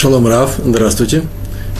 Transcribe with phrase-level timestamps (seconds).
[0.00, 1.24] Шалом Рав, здравствуйте.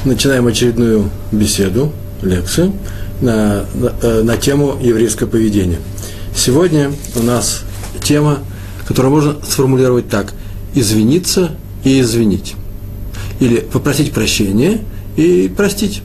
[0.05, 1.91] Начинаем очередную беседу,
[2.21, 2.75] лекцию
[3.23, 5.79] на, на, э, на тему еврейское поведение.
[6.37, 7.63] Сегодня у нас
[8.03, 8.41] тема,
[8.87, 10.35] которую можно сформулировать так.
[10.75, 12.57] Извиниться и извинить.
[13.41, 14.83] Или попросить прощения
[15.17, 16.03] и простить.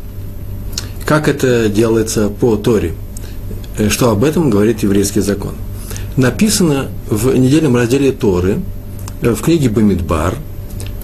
[1.06, 2.94] Как это делается по Торе?
[3.78, 5.56] Э, что об этом говорит еврейский закон?
[6.16, 8.62] Написано в недельном разделе Торы,
[9.22, 10.36] э, в книге Бамидбар–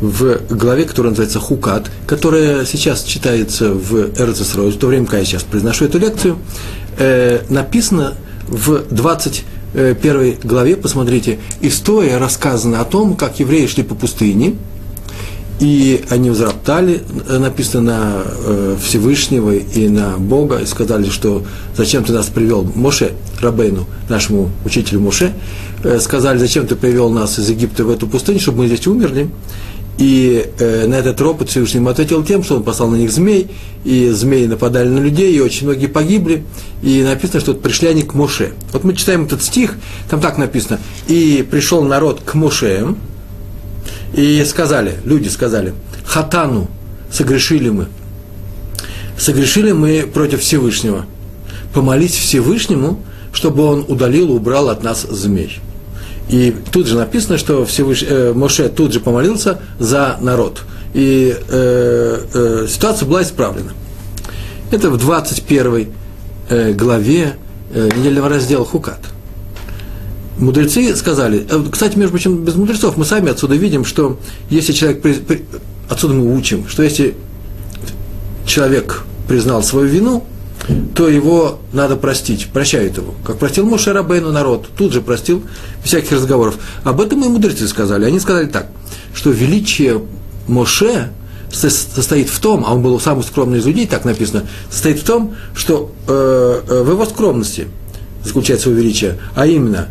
[0.02, 5.26] в главе, которая называется Хукат, которая сейчас читается в Эрцесрой, в то время, когда я
[5.26, 6.38] сейчас произношу эту лекцию,
[6.98, 8.16] э, написано
[8.48, 14.56] в 21 главе, посмотрите, история рассказана о том, как евреи шли по пустыне,
[15.62, 21.44] и они взроптали, э, написано на э, Всевышнего и на Бога, и сказали, что
[21.78, 25.34] зачем ты нас привел, Моше, Рабейну, нашему учителю Моше,
[25.84, 29.30] э, сказали, зачем ты привел нас из Египта в эту пустыню, чтобы мы здесь умерли.
[29.98, 33.52] И э, на этот ропот Всевышний ответил тем, что он послал на них змей,
[33.84, 36.44] и змеи нападали на людей, и очень многие погибли.
[36.82, 38.54] И написано, что пришли они к Моше.
[38.72, 39.76] Вот мы читаем этот стих,
[40.10, 40.80] там так написано.
[41.08, 42.96] И пришел народ к Моше,
[44.14, 46.68] и сказали, люди сказали, хатану,
[47.12, 47.88] согрешили мы.
[49.18, 51.06] Согрешили мы против Всевышнего.
[51.74, 53.00] Помолись Всевышнему,
[53.32, 55.60] чтобы он удалил, убрал от нас змей.
[56.30, 58.04] И тут же написано, что Всевыш...
[58.04, 60.62] э, Моше тут же помолился за народ.
[60.94, 63.72] И э, э, ситуация была исправлена.
[64.72, 65.90] Это в 21
[66.50, 67.36] э, главе
[67.74, 69.00] э, недельного раздела Хукат.
[70.38, 74.18] Мудрецы сказали, э, кстати, между прочим, без мудрецов мы сами отсюда видим, что
[74.50, 75.46] если человек, при, при,
[75.90, 77.16] отсюда мы учим, что если
[78.46, 80.26] человек признал свою вину,
[80.96, 83.14] то его надо простить, прощают его.
[83.26, 85.44] Как простил Моше Рабейну народ, тут же простил,
[85.84, 86.58] всяких разговоров.
[86.84, 88.06] Об этом и мудрецы сказали.
[88.06, 88.68] Они сказали так,
[89.14, 90.02] что величие
[90.48, 91.10] Моше
[91.52, 95.36] состоит в том, а он был самый скромный из людей, так написано, состоит в том,
[95.54, 97.68] что э, э, в его скромности
[98.24, 99.90] заключается его величие, а именно,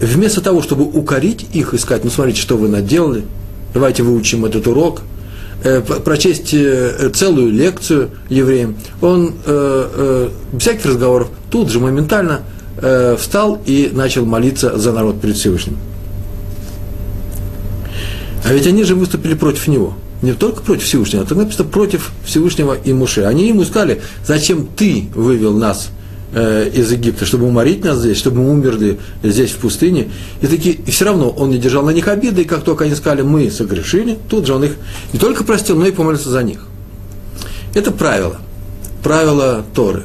[0.00, 3.24] вместо того, чтобы укорить их и сказать, ну смотрите, что вы наделали,
[3.72, 5.02] давайте выучим этот урок–
[6.04, 12.42] прочесть э, целую лекцию евреям, он э, э, без всяких разговоров тут же моментально
[12.76, 15.78] э, встал и начал молиться за народ перед Всевышним.
[18.44, 19.94] А ведь они же выступили против него.
[20.22, 23.22] Не только против Всевышнего, а так написано против Всевышнего и Муше.
[23.22, 28.38] Они ему сказали, зачем ты вывел нас Э, из Египта, чтобы уморить нас здесь, чтобы
[28.38, 30.08] мы умерли здесь, в пустыне.
[30.40, 32.94] И, таки, и все равно он не держал на них обиды, и как только они
[32.94, 34.72] сказали, мы согрешили, тут же он их
[35.12, 36.66] не только простил, но и помолился за них.
[37.74, 38.38] Это правило,
[39.02, 40.02] правило Торы.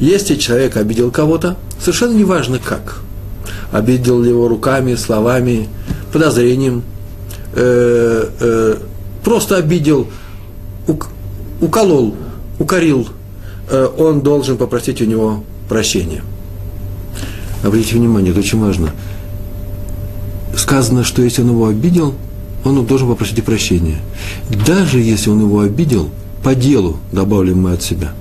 [0.00, 3.00] Если человек обидел кого-то, совершенно неважно как,
[3.72, 5.68] обидел его руками, словами,
[6.12, 6.82] подозрением,
[7.54, 8.76] э, э,
[9.22, 10.08] просто обидел,
[10.86, 11.08] ук,
[11.60, 12.14] уколол,
[12.58, 13.23] укорил, э,
[13.70, 16.22] он должен попросить у него прощения.
[17.62, 18.90] Обратите внимание, это очень важно.
[20.56, 22.14] Сказано, что если он его обидел,
[22.64, 23.98] он должен попросить прощения.
[24.66, 26.10] Даже если он его обидел,
[26.42, 28.12] по делу, добавим мы от себя.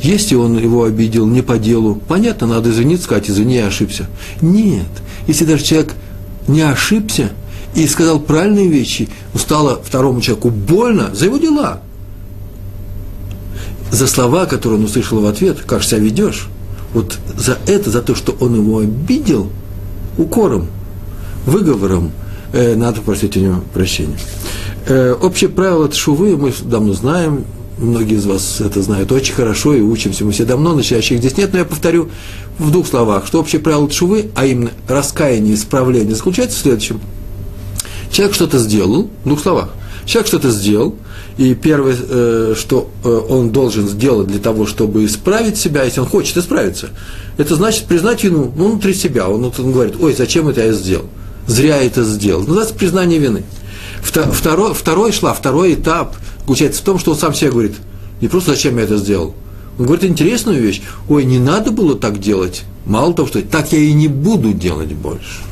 [0.00, 4.06] Если он его обидел не по делу, понятно, надо извиниться, сказать, извини, я ошибся.
[4.40, 4.86] Нет,
[5.26, 5.94] если даже человек
[6.46, 7.30] не ошибся
[7.74, 11.80] и сказал правильные вещи, стало второму человеку больно за его дела,
[13.90, 16.48] за слова, которые он услышал в ответ, как себя ведешь,
[16.92, 19.50] вот за это, за то, что он его обидел,
[20.18, 20.68] укором,
[21.44, 22.12] выговором,
[22.52, 24.18] э, надо просить у него прощения.
[24.86, 27.44] Э, общее правило Тшувы мы давно знаем,
[27.78, 31.52] многие из вас это знают очень хорошо и учимся мы все давно, начинающих здесь нет,
[31.52, 32.08] но я повторю
[32.58, 37.00] в двух словах, что общее правило Тшувы, а именно раскаяние, исправление, заключается в следующем.
[38.10, 39.70] Человек что-то сделал, в двух словах,
[40.06, 40.94] человек что-то сделал,
[41.36, 46.06] и первое, э, что э, он должен сделать для того, чтобы исправить себя, если он
[46.06, 46.90] хочет исправиться,
[47.36, 49.28] это значит признать вину ну, внутри себя.
[49.28, 51.06] Он, он говорит, ой, зачем это я сделал?
[51.46, 52.40] Зря это сделал.
[52.40, 53.42] Называется признание вины.
[54.02, 57.74] Второй, второй шла, второй этап заключается в том, что он сам себе говорит,
[58.20, 59.34] не просто зачем я это сделал.
[59.78, 62.62] Он говорит интересную вещь, ой, не надо было так делать.
[62.86, 65.42] Мало того, что так я и не буду делать больше.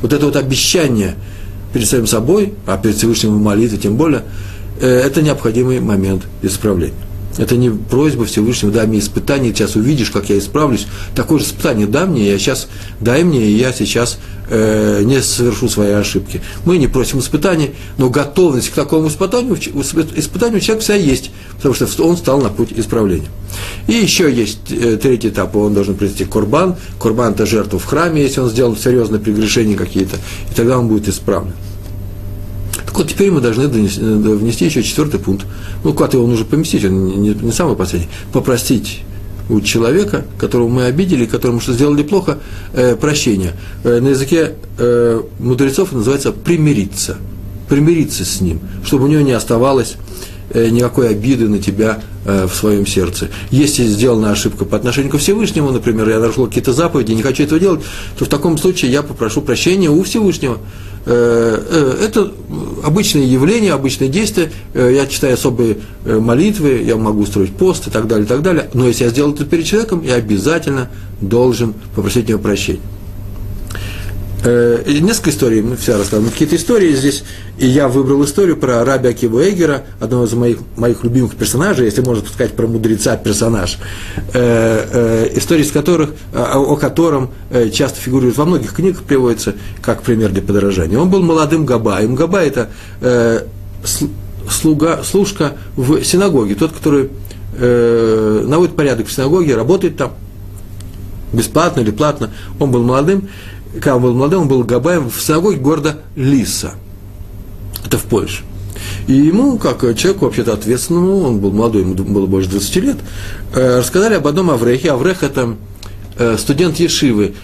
[0.00, 1.16] Вот это вот обещание
[1.72, 4.22] перед самим собой, а перед Всевышним молитвы тем более–
[4.82, 6.94] Э, это необходимый момент исправления.
[7.38, 10.86] Это не просьба Всевышнего, дай мне испытание, сейчас увидишь, как я исправлюсь.
[11.14, 12.68] Такое же испытание дай мне, я сейчас,
[13.00, 14.18] дай мне, и я сейчас
[14.50, 16.42] э, не совершу свои ошибки.
[16.66, 21.74] Мы не просим испытаний, но готовность к такому испытанию, испытанию у человека вся есть, потому
[21.74, 23.28] что он стал на путь исправления.
[23.86, 26.76] И еще есть э, третий этап, он должен принести курбан.
[26.98, 30.16] Курбан– это жертву в храме, если он сделал серьезные прегрешения какие-то,
[30.50, 31.54] и тогда он будет исправлен.
[32.92, 35.46] Так вот, теперь мы должны донести, внести еще четвертый пункт.
[35.82, 38.10] Ну, куда-то его нужно поместить, он не, не самый последний.
[38.34, 39.00] Попросить
[39.48, 42.40] у человека, которого мы обидели, которому что сделали плохо,
[42.74, 43.54] э, прощения.
[43.82, 47.16] Э, на языке э, мудрецов называется примириться.
[47.66, 49.94] Примириться с ним, чтобы у него не оставалось
[50.50, 53.30] э, никакой обиды на тебя э, в своем сердце.
[53.50, 57.58] Если сделана ошибка по отношению ко Всевышнему, например, я нарушил какие-то заповеди, не хочу этого
[57.58, 57.80] делать,
[58.18, 60.58] то в таком случае я попрошу прощения у Всевышнего.
[61.04, 62.32] Э, э, это
[62.84, 64.52] обычные явления, обычные действия.
[64.72, 68.70] Э, я читаю особые молитвы, я могу устроить пост и так далее, и так далее.
[68.72, 70.90] Но если я сделал это перед человеком, я обязательно
[71.20, 72.80] должен попросить него прощения.
[74.44, 77.22] Э, несколько историй, мы все рассказываем, какие-то истории здесь,
[77.58, 82.00] и я выбрал историю про раби Акиву Эгера, одного из моих, моих любимых персонажей, если
[82.00, 83.78] можно сказать про мудреца персонаж,
[84.34, 89.54] э, э, истории, из которых, о, о котором э, часто фигурирует во многих книгах, приводится
[89.80, 90.98] как пример для подражания.
[90.98, 92.16] Он был молодым Габаем.
[92.16, 93.46] Габа– это э,
[94.50, 97.10] слуга, служка в синагоге, тот, который
[97.56, 100.14] э, наводит порядок в синагоге, работает там,
[101.32, 102.30] бесплатно или платно.
[102.58, 103.28] Он был молодым,
[103.74, 106.74] когда он был молодым, он был Габаем в синагоге города Лиса.
[107.84, 108.44] Это в Польше.
[109.06, 112.96] И ему, как человеку вообще-то ответственному, он был молодой, ему было больше 20 лет,
[113.54, 114.92] э, рассказали об одном Аврехе.
[114.92, 115.56] Аврех– это
[116.18, 117.34] э, студент Ешивы.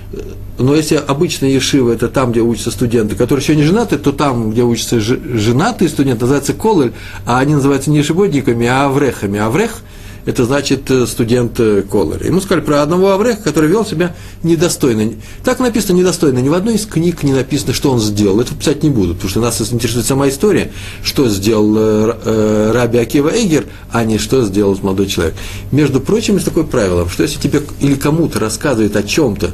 [0.59, 4.51] Но если обычная Ешива– это там, где учатся студенты, которые еще не женаты, то там,
[4.51, 6.93] где учатся женатые студенты, называется колель,
[7.25, 9.39] а они называются не ешибодниками, а аврехами.
[9.39, 9.71] Аврех–
[10.29, 12.27] это значит э, студент э, Коллера.
[12.27, 15.15] Ему сказали про одного Авреха, который вел себя недостойно.
[15.43, 16.41] Так написано недостойно.
[16.41, 18.39] Ни в одной из книг не написано, что он сделал.
[18.39, 20.71] Это писать не будут, потому что нас интересует сама история,
[21.03, 25.35] что сделал э, Раби Акива Эгер, а не что сделал молодой человек.
[25.73, 29.53] Между прочим, есть такое правило, что если тебе или кому-то рассказывает о чем-то,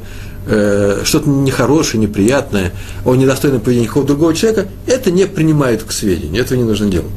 [1.04, 2.72] что-то нехорошее, неприятное,
[3.04, 7.12] о недостойном поведении какого-то другого человека, это не принимают к сведению, этого не нужно делать.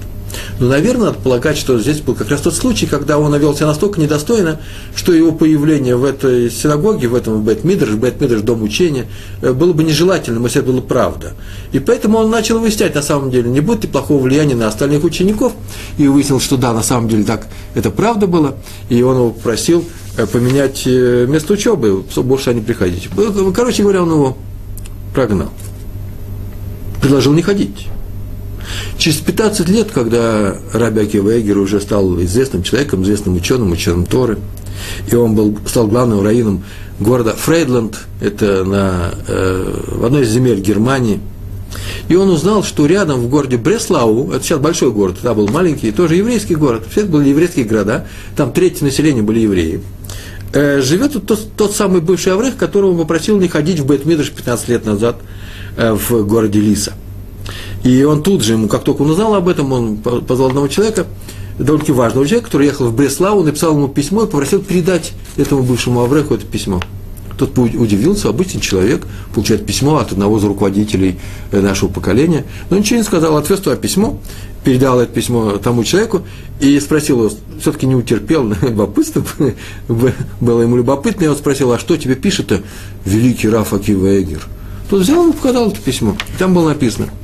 [0.59, 3.56] Но, ну, наверное, надо полагать, что здесь был как раз тот случай, когда он навел
[3.56, 4.59] себя настолько недостойно,
[4.95, 9.06] что его появление в этой синагоге, в этом Бет-Мидрш, Бет-Мидрш, дом учения,
[9.41, 11.33] э, было бы нежелательным, если это была правда.
[11.71, 15.03] И поэтому он начал выяснять, на самом деле, не будет ли плохого влияния на остальных
[15.03, 15.53] учеников,
[15.97, 18.56] и выяснил, что да, на самом деле так это правда было,
[18.89, 19.85] и он его попросил
[20.18, 23.09] э, поменять э, место учебы, больше они приходить.
[23.56, 24.38] Короче говоря, он его
[25.13, 25.50] прогнал.
[27.00, 27.88] Предложил не ходить.
[28.97, 34.39] Через 15 лет, когда Раби Акива Эгер уже стал известным человеком, известным ученым, ученым Торы,
[35.11, 36.63] и он был, стал главным раввином
[36.99, 41.19] города Фрейдланд, это на, э, в одной из земель Германии,
[42.09, 45.91] и он узнал, что рядом в городе Бреслау, это сейчас большой город, тогда был маленький,
[45.91, 49.79] тоже еврейский город, все это были еврейские города, там третье население были евреи,
[50.53, 54.85] э, живет тот, тот самый бывший Аврех, которого попросил не ходить в Бетмидрш 15 лет
[54.85, 55.17] назад
[55.77, 56.94] э, в городе Лиса–
[57.87, 61.07] и он тут же, ему, как только он узнал об этом, он позвал одного человека,
[61.57, 66.01] довольно важного человека, который ехал в Бреславу, написал ему письмо и попросил передать этому бывшему
[66.01, 66.81] Авреху это письмо.
[67.37, 71.17] Тот удивился, обычный человек получает письмо от одного из руководителей
[71.51, 74.19] э, нашего поколения, но ничего не сказал, отвез туда письмо,
[74.65, 76.23] передал это письмо тому человеку
[76.59, 79.23] и спросил его, все-таки не утерпел, любопытство
[80.41, 82.63] было ему любопытно, и он спросил, а что тебе пишет-то
[83.06, 84.09] великий Раф Акива?
[84.89, 87.07] Тот взял и показал это письмо, там было написано–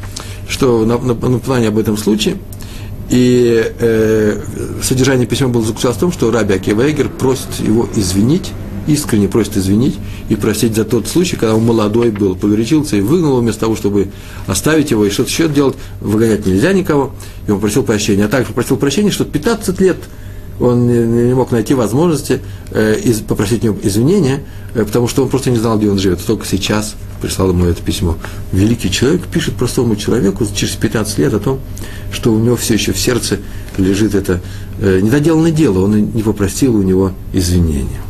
[0.48, 2.38] что на, на, на плане об этом случае.
[3.10, 4.42] И э,
[4.82, 6.84] содержание письма было заключалось в том, что Раби Акива
[7.20, 8.52] просит его извинить,
[8.88, 9.98] искренне просит извинить
[10.30, 13.76] и просить за тот случай, когда он молодой был, погорячился и выгнал его вместо того,
[13.76, 14.10] чтобы
[14.48, 17.14] оставить его и что-то еще делать, выгонять нельзя никого,
[17.48, 18.26] и он просил прощения.
[18.26, 19.98] А также попросил прощения, что 15 лет
[20.60, 22.42] он не, мог найти возможности
[22.72, 24.44] э, попросить у него извинения,
[24.74, 26.24] э, потому что он просто не знал, где он живет.
[26.26, 28.18] Только сейчас прислал ему это письмо.
[28.52, 31.60] Великий человек пишет простому человеку через 15 лет о том,
[32.12, 33.40] что у него все еще в сердце
[33.78, 34.42] лежит это
[34.80, 38.02] э, недоделанное дело, он не попросил у него извинения.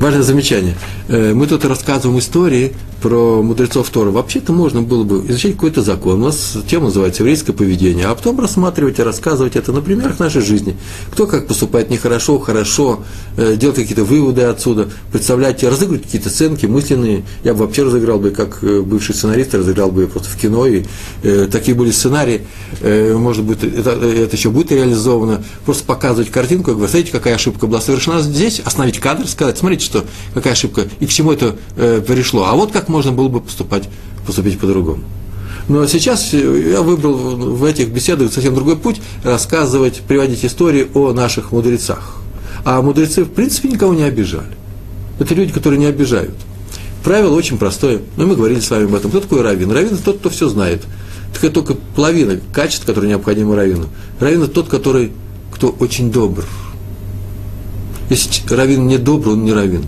[0.00, 0.74] Важное замечание.
[1.08, 4.10] Э, мы тут рассказываем истории про мудрецов Тора.
[4.10, 6.22] Вообще-то можно было бы изучать какой-то закон.
[6.22, 10.40] У нас тема называется еврейское поведение, а потом рассматривать и рассказывать это на примерах нашей
[10.40, 10.76] жизни.
[11.10, 13.02] Кто как поступает нехорошо, хорошо,
[13.36, 17.24] э, делать какие-то выводы отсюда, представлять, разыгрывать какие-то сценки мысленные.
[17.44, 20.66] Я бы вообще разыграл бы, как э, бывший сценарист, разыграл бы просто в кино.
[20.66, 20.84] И,
[21.52, 22.46] такие были сценарии.
[22.82, 25.44] Может быть, это, это еще будет реализовано.
[25.64, 29.89] Просто показывать картинку и говорить, смотрите, какая ошибка была совершена здесь, остановить кадр, сказать, смотрите,
[29.90, 30.04] что,
[30.34, 32.44] какая ошибка и к чему это э, пришло.
[32.44, 33.88] А вот как можно было бы поступать,
[34.26, 35.02] поступить по-другому.
[35.68, 41.52] Но сейчас я выбрал в этих беседах совсем другой путь, рассказывать, приводить истории о наших
[41.52, 42.16] мудрецах.
[42.64, 44.56] А мудрецы, в принципе, никого не обижали.
[45.18, 46.34] Это люди, которые не обижают.
[47.04, 49.10] Правило очень простое, но мы говорили с вами об этом.
[49.10, 49.70] Кто такой раввин?
[49.70, 50.82] Раввин– тот, кто все знает.
[51.32, 53.86] Так это только половина качеств, которые необходимы раввину.
[54.18, 55.12] Раввин– тот, который,
[55.52, 56.44] кто очень добр.
[58.10, 59.86] Если раввин не добрый, он не раввин.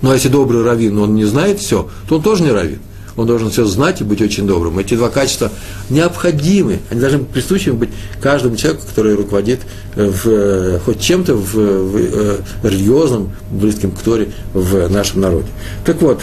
[0.00, 2.80] Ну, а если добрый раввин, он не знает все, то он тоже не раввин
[3.16, 4.78] он должен все знать и быть очень добрым.
[4.78, 5.50] Эти два качества
[5.88, 7.90] необходимы, они должны быть присущими быть
[8.20, 9.60] каждому человеку, который руководит
[9.94, 15.20] э, в, э, хоть чем-то в, в, в э, религиозном, близким к Торе в нашем
[15.20, 15.46] народе.
[15.84, 16.22] Так вот,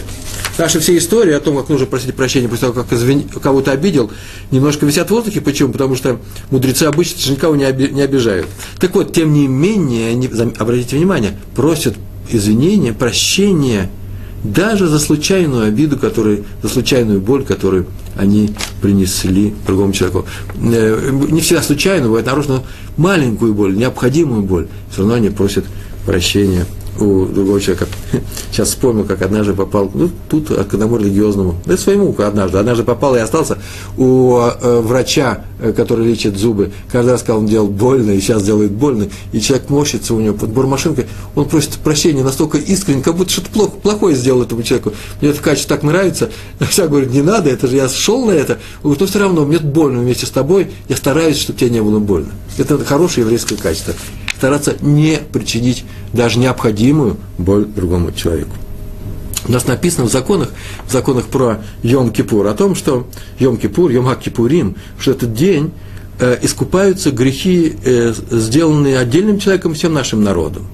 [0.57, 4.11] наши все истории о том, как нужно просить прощения после того, как кого-то обидел,
[4.51, 5.39] немножко висят в воздухе.
[5.41, 5.71] Почему?
[5.71, 6.19] Потому что
[6.49, 8.47] мудрецы обычно никого не обижают.
[8.79, 11.95] Так вот, тем не менее, они, обратите внимание, просят
[12.29, 13.89] извинения, прощения–
[14.43, 20.25] даже за случайную обиду, которую, за случайную боль, которую они принесли другому человеку.
[20.55, 22.63] Э, не всегда случайную, бывает нарочно
[22.97, 25.65] маленькую боль, необходимую боль, все равно они просят
[26.05, 26.65] прощения
[26.99, 27.87] у другого человека.
[28.51, 33.15] Сейчас вспомнил, как однажды попал, ну, тут к одному религиозному, да своему однажды, однажды попал
[33.15, 33.57] и остался
[33.97, 36.71] у э, врача, э, который лечит зубы.
[36.91, 40.35] Каждый раз, когда он делал больно, и сейчас делает больно, и человек морщится у него
[40.35, 44.93] под бормашинкой, он просит прощения настолько искренне, как будто что-то плохо, плохое сделал этому человеку.
[45.21, 46.29] Мне это качество так нравится.
[46.69, 48.53] Вся говорит, не надо, это же я шел на это.
[48.83, 51.81] Он говорит, но все равно, мне больно вместе с тобой, я стараюсь, чтобы тебе не
[51.81, 52.29] было больно.
[52.57, 53.93] Это хорошее еврейское качество
[54.41, 58.55] стараться не причинить даже необходимую боль другому человеку.
[59.47, 60.49] У нас написано в законах,
[60.87, 63.07] в законах про Йом-Кипур, о том, что
[63.39, 65.71] Йом-Кипур, Йом-Кипурим, что этот день
[66.19, 70.67] э, искупаются грехи, э, сделанные отдельным человеком, всем нашим народом.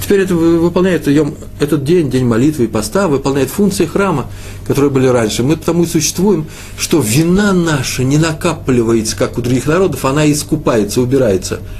[0.00, 4.30] Теперь это выполняет этот день, день молитвы и поста, выполняет функции храма,
[4.66, 5.42] которые были раньше.
[5.42, 6.46] Мы потому и существуем,
[6.78, 11.60] что вина наша не накапливается, как у других народов, она искупается, убирается–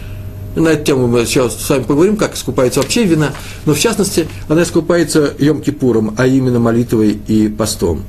[0.57, 3.33] на эту тему мы сейчас с вами поговорим, как искупается вообще вина,
[3.67, 8.03] но в частности она искупается Йом-Кипуром, а именно молитвой и постом.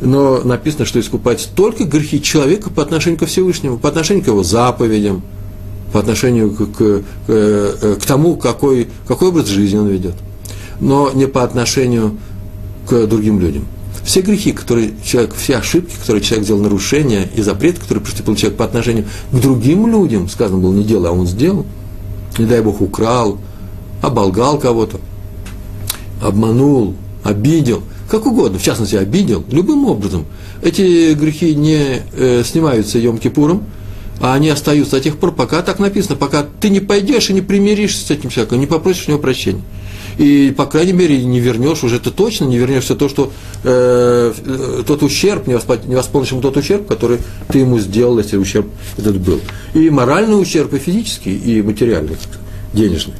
[0.00, 4.42] Но написано, что искупаются только грехи человека по отношению ко Всевышнему, по отношению к его
[4.42, 5.22] заповедям,
[5.92, 10.14] по отношению к, к, к, к тому, какой, какой образ жизни он ведет,
[10.78, 12.16] но не по отношению
[12.88, 13.66] к другим людям.
[14.04, 18.56] Все грехи, которые человек, все ошибки, которые человек сделал, нарушения и запреты, которые приступил человек
[18.56, 21.66] по отношению к другим людям, сказано было не делай, а он сделал–
[22.40, 23.38] не дай Бог, украл,
[24.02, 24.98] оболгал кого-то,
[26.22, 30.26] обманул, обидел, как угодно, в частности, обидел, любым образом.
[30.62, 33.62] Эти грехи не э, снимаются Йом-Кипуром,
[34.20, 37.40] а они остаются до тех пор, пока так написано, пока ты не пойдешь и не
[37.40, 39.62] примиришься с этим человеком, не попросишь у него прощения.
[40.18, 43.32] И, по крайней мере, не вернешь, уже ты точно не вернешь все то, что
[43.64, 48.66] э, э тот ущерб, не восполнишь ему тот ущерб, который ты ему сделал, если ущерб
[48.96, 49.40] этот был.
[49.74, 52.16] И моральный ущерб, и физический, и материальный,
[52.72, 53.14] денежный.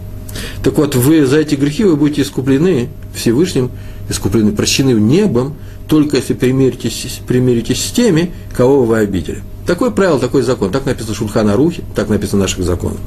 [0.63, 3.71] Так вот, вы за эти грехи вы будете искуплены Всевышним,
[4.09, 5.57] искуплены, прощены небом,
[5.89, 9.43] только если примиритесь, примиритесь с теми, кого вы обидели.
[9.67, 10.71] Такое правило, такой закон.
[10.71, 13.01] Так написано в Шульхана Рухе, так написано в наших законах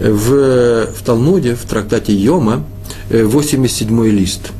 [0.00, 2.64] в, в Талмуде, в трактате Йома,
[3.10, 4.52] 87-й э, лист,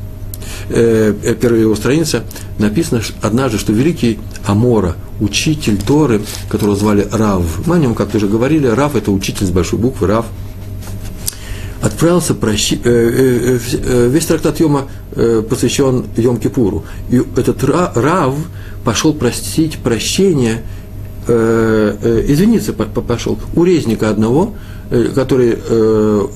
[0.69, 2.23] э, э, первая его страница,
[2.59, 8.27] написано однажды, что великий Амора, учитель Торы, которого звали Рав, мы о нем как-то уже
[8.27, 10.25] говорили, Рав– это учитель с большой буквы, Рав,
[11.81, 14.87] отправился прощи, весь трактат Йома
[15.49, 16.83] посвящен Йом-Кипуру.
[17.09, 18.35] И этот Рав
[18.83, 20.61] пошел просить прощения,
[21.27, 24.53] извиниться пошел у резника одного,
[25.15, 26.27] который э,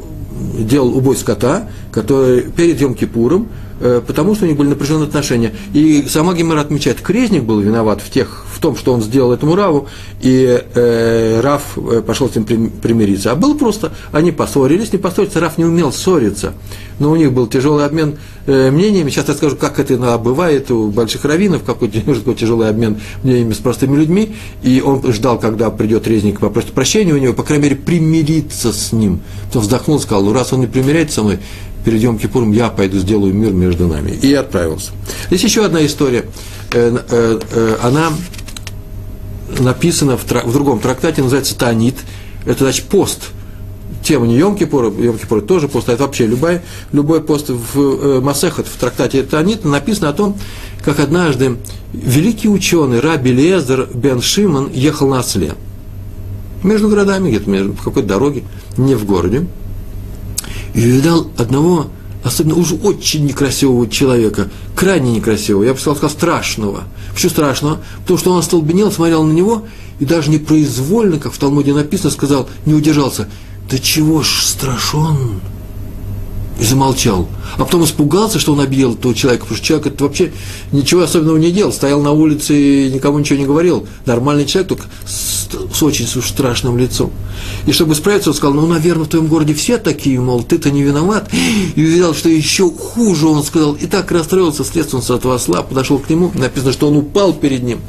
[0.60, 5.54] делал убой скота, который перед Йом-Кипуром, э, потому что у них были напряженные отношения.
[5.74, 9.56] И сама Гемора отмечает, Крезник был виноват в, тех, в том, что он сделал этому
[9.56, 9.88] Раву,
[10.22, 13.32] и э, Рав пошел с ним примириться.
[13.32, 16.54] А было просто, они поссорились, не поссориться, Рав не умел ссориться
[17.00, 18.18] но у них был тяжелый обмен
[18.48, 19.10] э, мнениями.
[19.10, 23.58] Сейчас я скажу, как это бывает у больших раввинов, какой такой тяжелый обмен мнениями с
[23.58, 24.36] простыми людьми.
[24.64, 28.92] И он ждал, когда придет резник попросит прощения у него, по крайней мере, примириться с
[28.92, 29.22] ним.
[29.48, 31.40] Потом вздохнул сказал, ну раз он не примиряется со мной,
[31.86, 34.12] перед Йом Кипуром я пойду сделаю мир между нами.
[34.12, 34.92] И отправился.
[35.28, 36.26] Здесь еще одна история.
[36.72, 38.12] Э, э, она
[39.60, 41.96] написана в другом трактате, называется Танит.
[42.46, 43.30] Это значит пост–
[44.06, 46.62] тема не Йом-Кипура, Йом-Кипур тоже пост, а это вообще любой,
[46.92, 50.38] любой пост в э, Масехат, в трактате Танит, написано о том,
[50.84, 51.58] как однажды
[51.92, 55.54] великий ученый Раби Лезер Бен Шимон ехал на осле.
[56.64, 58.44] Между городами, где-то в какой-то дороге,
[58.78, 59.48] не в городе.
[60.76, 61.88] И видал одного,
[62.24, 66.84] особенно уж очень некрасивого человека, крайне некрасивого, я бы сказал, сказал страшного.
[67.14, 67.80] Почему страшного?
[68.02, 69.64] Потому что он остолбенел, смотрел на него
[70.00, 73.30] и даже непроизвольно, как в Талмуде написано, сказал, не удержался,
[73.70, 75.40] да чего ж страшен?
[76.60, 77.28] и замолчал.
[77.58, 80.32] А потом испугался, что он объел этого человека, потому что человек это вообще
[80.72, 83.88] ничего особенного не делал, стоял на улице и никому ничего не говорил.
[84.06, 84.86] Нормальный человек, только
[85.74, 87.12] с, очень страшным лицом.
[87.66, 90.84] И чтобы справиться, он сказал, ну, наверное, в твоем городе все такие, мол, ты-то не
[90.84, 91.30] виноват.
[91.76, 96.00] И увидел, что еще хуже, он сказал, и так расстроился, следственно, с этого слаб, подошел
[96.00, 97.80] к нему, написано, что он упал перед ним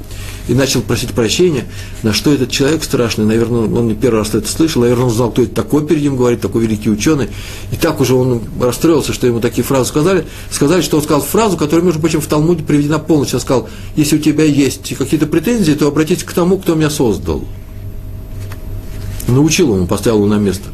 [0.48, 1.64] и начал просить прощения,
[2.02, 5.30] на что этот человек страшный, наверное, он не первый раз это слышал, наверное, он знал,
[5.30, 7.28] кто это такой перед ним говорит, такой великий ученый,
[7.72, 11.56] и так уже он расстроился, что ему такие фразы сказали, сказали, что он сказал фразу,
[11.56, 15.72] которая, между прочим, в Талмуде приведена полностью, он сказал, если у тебя есть какие-то претензии,
[15.72, 17.44] то обратитесь к тому, кто меня создал.
[19.26, 20.68] Научил ему, поставил его на место.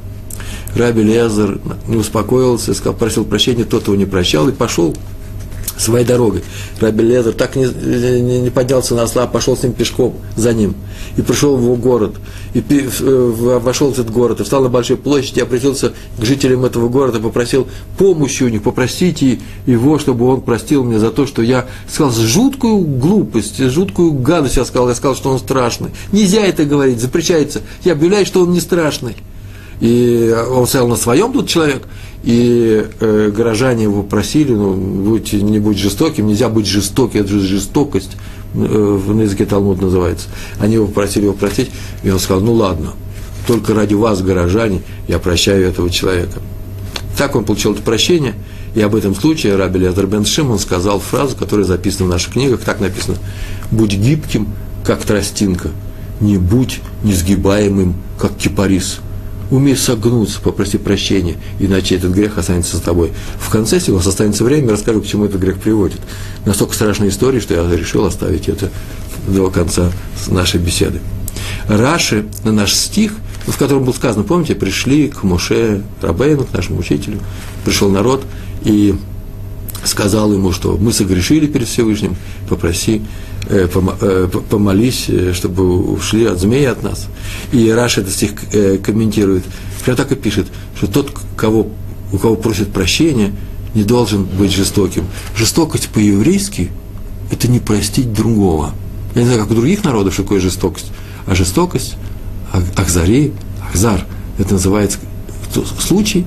[0.77, 4.95] Раби Лезер не успокоился, сказал, просил прощения, тот его не прощал и пошел
[5.79, 6.43] своей дорогой.
[6.81, 10.53] Раби Лезер так не, не, не поднялся на осла, а пошел с ним пешком за
[10.53, 10.75] ним.
[11.17, 12.17] И пришел в его город,
[12.55, 16.89] и вошел в этот город, и встал на большой площади, и обратился к жителям этого
[16.89, 21.67] города, попросил помощи у них, попросите его, чтобы он простил мне за то, что я
[21.89, 25.91] сказал жуткую глупость, жуткую гадость я сказал, я сказал, что он страшный.
[26.13, 27.63] Нельзя это говорить, запрещается.
[27.85, 29.17] Я объявляю, что он не страшный.
[29.81, 31.89] И он стоял на своем тут человек,
[32.23, 37.41] и э, горожане его просили, ну, будь, не будь жестоким, нельзя быть жестоким, это же
[37.41, 38.13] жестокость,
[38.55, 40.29] э, на языке Талмуд называется.
[40.61, 41.71] Они его просили его простить,
[42.05, 42.93] и он сказал, ну ладно,
[43.47, 46.41] только ради вас, горожане, я прощаю этого человека.
[47.19, 48.35] Так он получил это прощение,
[48.75, 52.35] и об этом случае Раби Лезер бен Шим, он сказал фразу, которая записана в наших
[52.35, 53.17] книгах, так написано,
[53.71, 54.49] «Будь гибким,
[54.85, 55.71] как тростинка,
[56.21, 59.01] не будь несгибаемым, как кипарис»
[59.53, 63.13] умей согнуться, попроси прощения, иначе этот грех останется за тобой.
[63.39, 66.01] В конце, если у вас останется время, расскажу, к чему этот грех приводит.
[66.47, 68.71] Настолько страшная история, что я решил оставить это
[69.29, 69.93] до конца
[70.29, 71.01] нашей беседы.
[71.69, 73.13] Раши на наш стих,
[73.47, 77.21] в котором было сказано, помните, пришли к Моше Рабейну, к нашему учителю,
[77.65, 78.25] пришел народ
[78.65, 78.95] и
[79.85, 82.17] сказал ему, что мы согрешили перед Всевышним,
[82.49, 83.03] попроси
[84.51, 87.09] помолись, э, чтобы ушли от змеи от нас.
[87.53, 88.33] И Раш этот стих
[88.85, 89.45] комментирует,
[89.85, 91.69] прямо так и пишет, что тот, кого,
[92.13, 93.33] у кого просит прощения,
[93.75, 95.05] не должен быть жестоким.
[95.37, 96.71] Жестокость по-еврейски–
[97.31, 98.75] это не простить другого.
[99.15, 100.93] Я не знаю, как у других народов, что такое жестокость.
[101.27, 101.97] А жестокость,
[102.77, 103.33] ахзари,
[103.69, 104.05] ахзар,
[104.39, 104.99] это называется
[105.81, 106.27] случай,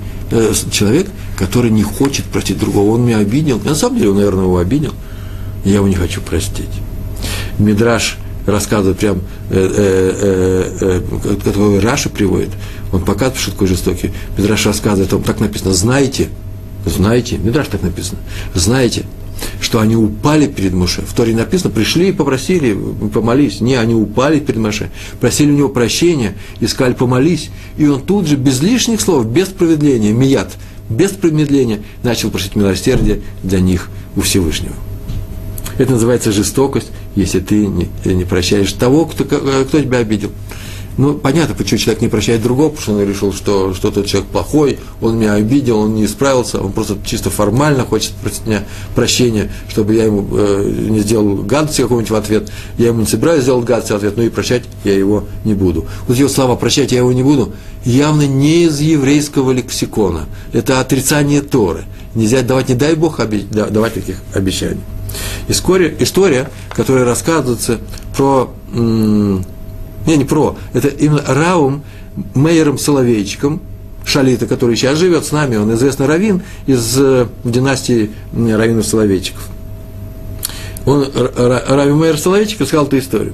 [0.71, 2.91] человек, который не хочет простить другого.
[2.91, 3.60] Он меня обидел.
[3.63, 4.93] на самом деле, он, наверное, его обидел.
[5.63, 6.69] Я его не хочу простить.
[7.60, 12.50] Мидраш рассказывает прям, э, э, э, э который Раша приводит,
[12.91, 14.12] он показывает, что такое жестокий.
[14.38, 16.30] Мидраш рассказывает, он так написано, знаете,
[16.86, 18.20] знаете, Мидраш так написано,
[18.54, 19.06] знаете,
[19.60, 21.02] что они упали перед Моше.
[21.02, 22.78] В Торе написано, пришли и попросили,
[23.13, 23.62] помолись.
[23.62, 24.89] Не, они упали перед Моше,
[25.20, 27.50] просили у него прощения, искали помолись.
[27.78, 30.54] И он тут же, без лишних слов, без промедления, мият,
[30.89, 34.76] без промедления, начал просить милосердия для них у Всевышнего.
[35.78, 40.32] Это называется жестокость, если ты не, не прощаешь того, кто, кто тебя обидел.
[40.98, 44.30] Ну, понятно, почему человек не прощает другого, потому что он решил, что, что тот человек
[44.30, 48.64] плохой, он меня обидел, он не исправился, он просто чисто формально хочет просить меня
[48.96, 52.50] прощения, чтобы я ему э, не сделал гадости какого-нибудь в ответ.
[52.78, 55.86] Я ему не собираюсь сделать гадости в ответ, но и прощать я его не буду.
[56.08, 57.52] Вот его слова «прощать я его не буду»
[57.84, 60.28] явно не из еврейского лексикона.
[60.54, 61.84] Это отрицание Торы.
[62.16, 64.80] Нельзя давать, не дай Бог, давать таких обещаний.
[65.47, 67.80] История, история которая рассказывается
[68.15, 69.43] про, не,
[70.06, 71.84] не про, это именно Раум
[72.34, 73.62] Мейером Соловейчиком,
[74.06, 79.49] Шалита, который сейчас живет с нами, он известный раввин из э, династии раввинов Соловейчиков.
[80.86, 83.34] Он, Рави Мейер Соловейчик, сказал эту историю.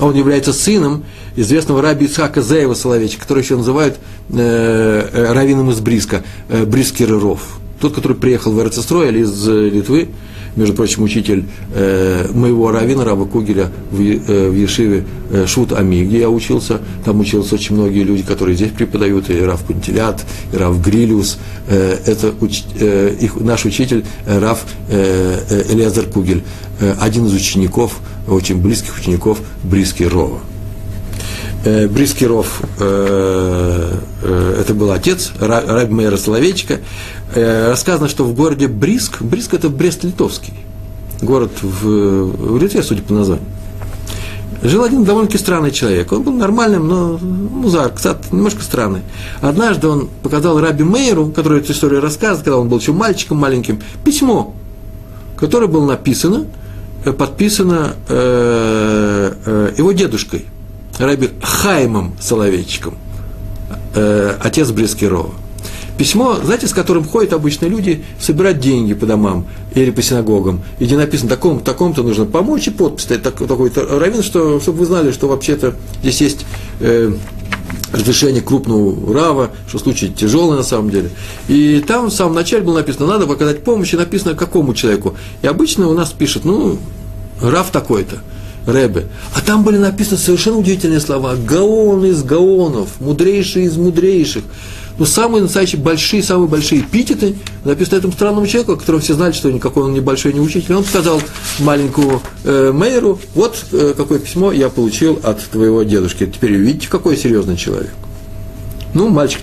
[0.00, 1.04] Он является сыном
[1.36, 3.98] известного раби Ицхака Зеева Соловейчика, который еще называют
[4.30, 7.60] э, э раввином из Бриска, э, Брискер Ров.
[7.80, 10.08] Тот, который приехал в Эрцестрой из э, Литвы,
[10.56, 16.04] между прочим, учитель э, моего равина, Раба Кугеля в, э, в Ешиве э, Шут Ами,
[16.04, 16.80] где я учился.
[17.04, 21.38] Там учился очень многие люди, которые здесь преподают, и Рав Пантелят, и Рав Грилиус.
[21.68, 26.42] Э, это уч, э, их, наш учитель э, Рав э, э, Элиазар Кугель,
[26.80, 30.40] э, один из учеников, очень близких учеников Бриски Рова.
[31.64, 36.78] Э, Брискиров, э, э, это был отец Раби Мейра Соловейчика,
[37.34, 40.54] рассказано, что в городе Бриск, Бриск это Брест-Литовский,
[41.20, 43.44] город в, в Литве, судя по названию,
[44.62, 46.12] жил один довольно-таки странный человек.
[46.12, 49.02] Он был нормальным, но музар, кстати, немножко странный.
[49.40, 53.80] Однажды он показал Раби Мейеру, который эту историю рассказывает, когда он был еще мальчиком маленьким,
[54.04, 54.54] письмо,
[55.36, 56.46] которое было написано,
[57.18, 60.46] подписано э, э, его дедушкой–
[60.98, 62.94] Раби Хаймом Соловейчиком,
[63.94, 65.30] э, отец Брескирова.
[65.96, 70.84] Письмо, знаете, с которым ходят обычные люди собирать деньги по домам или по синагогам, и
[70.84, 74.86] где написано, такому, такому-то нужно помочь, и подпись стоит так, такой-то равен, что, чтобы вы
[74.86, 76.46] знали, что вообще-то здесь есть
[76.80, 77.12] э,
[77.92, 81.10] разрешение крупного рава, что случай тяжелый на самом деле.
[81.48, 85.16] И там в самом начале было написано, надо показать помощь, и написано какому человеку.
[85.42, 86.78] И обычно у нас пишет, ну,
[87.40, 88.18] рав такой-то.
[88.68, 89.06] Рэбе.
[89.34, 91.36] А там были написаны совершенно удивительные слова.
[91.36, 94.44] Гаон из гаонов, мудрейший из мудрейших.
[94.98, 99.32] Ну, самые настоящие большие, самые большие эпитеты написаны этому странному человеку, о котором все знали,
[99.32, 100.74] что никакой он небольшой не учитель.
[100.74, 101.22] Он сказал
[101.60, 106.26] маленькому э, Мейеру, вот э, какое письмо я получил от твоего дедушки.
[106.26, 107.92] Теперь видите, какой серьезный человек.
[108.92, 109.40] Ну, мальчик,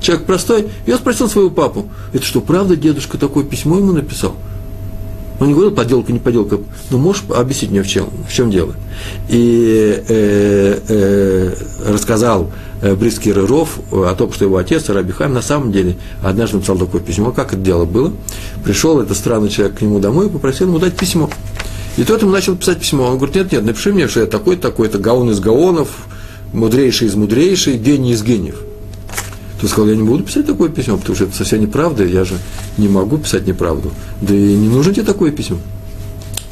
[0.00, 4.36] человек простой, он спросил своего папу, это что, правда дедушка такое письмо ему написал?
[5.40, 6.58] Он не говорил, подделка, не подделка.
[6.90, 8.74] Ну, можешь объяснить мне, в чем, в чем дело?
[9.28, 11.54] И э, э,
[11.88, 16.56] рассказал э, Бриский Ров о том, что его отец, Раби Хайм, на самом деле однажды
[16.56, 17.32] написал такое письмо.
[17.32, 18.12] Как это дело было?
[18.62, 21.28] Пришел этот странный человек к нему домой и попросил ему дать письмо.
[21.96, 23.06] И тот ему начал писать письмо.
[23.06, 25.88] Он говорит, нет, нет, напиши мне, что я такой-то, такой-то, гаон из гаонов,
[26.52, 28.60] мудрейший из мудрейших, гений из гениев.
[29.60, 32.38] Ты сказал, я не буду писать такое письмо, потому что это совсем неправда, я же
[32.76, 33.92] не могу писать неправду.
[34.20, 35.58] Да и не нужно тебе такое письмо.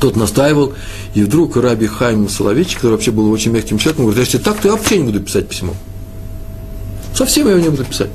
[0.00, 0.72] Тот настаивал,
[1.14, 4.68] и вдруг Раби Хайм Соловейчик, который вообще был очень мягким человеком, говорит, если так, то
[4.68, 5.74] я вообще не буду писать письмо.
[7.14, 8.10] Совсем я его не буду писать.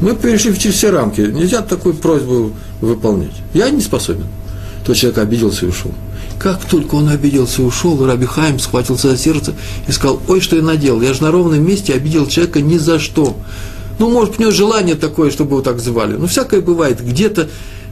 [0.00, 1.20] Мы перешли через все рамки.
[1.20, 3.32] Нельзя такую просьбу выполнять.
[3.54, 4.26] Я не способен.
[4.84, 5.92] Тот человек обиделся и ушел.
[6.38, 9.54] Как только он обиделся и ушел, Раби Хайм схватился за сердце
[9.88, 12.98] и сказал, ой, что я наделал, я же на ровном месте обидел человека ни за
[12.98, 13.36] что.
[13.98, 16.16] Ну, может, у него желание такое, чтобы его так звали.
[16.16, 17.02] Ну, всякое бывает.
[17.02, 17.48] Где-то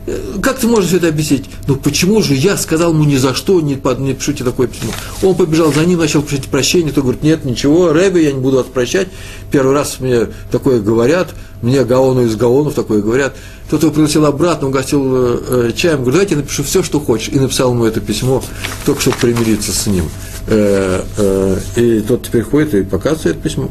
[0.06, 1.46] э, как ты можешь это объяснить?
[1.66, 4.92] Ну почему же я сказал ему ни за что, не, не пишите такое письмо?
[5.22, 8.58] Он побежал за ним, начал просить прощения, кто говорит, нет, ничего, Рэбе, я не буду
[8.58, 9.08] вас прощать.
[9.50, 13.34] Первый раз мне такое говорят, мне Гаону из Гаонов такое говорят.
[13.70, 17.30] Тот его пригласил обратно, угостил э, чаем, говорит, давайте я напишу все, что хочешь.
[17.30, 18.44] И написал ему это письмо,
[18.84, 20.04] только чтобы примириться с ним.
[20.48, 23.70] Э, э, и тот теперь ходит и показывает письмо.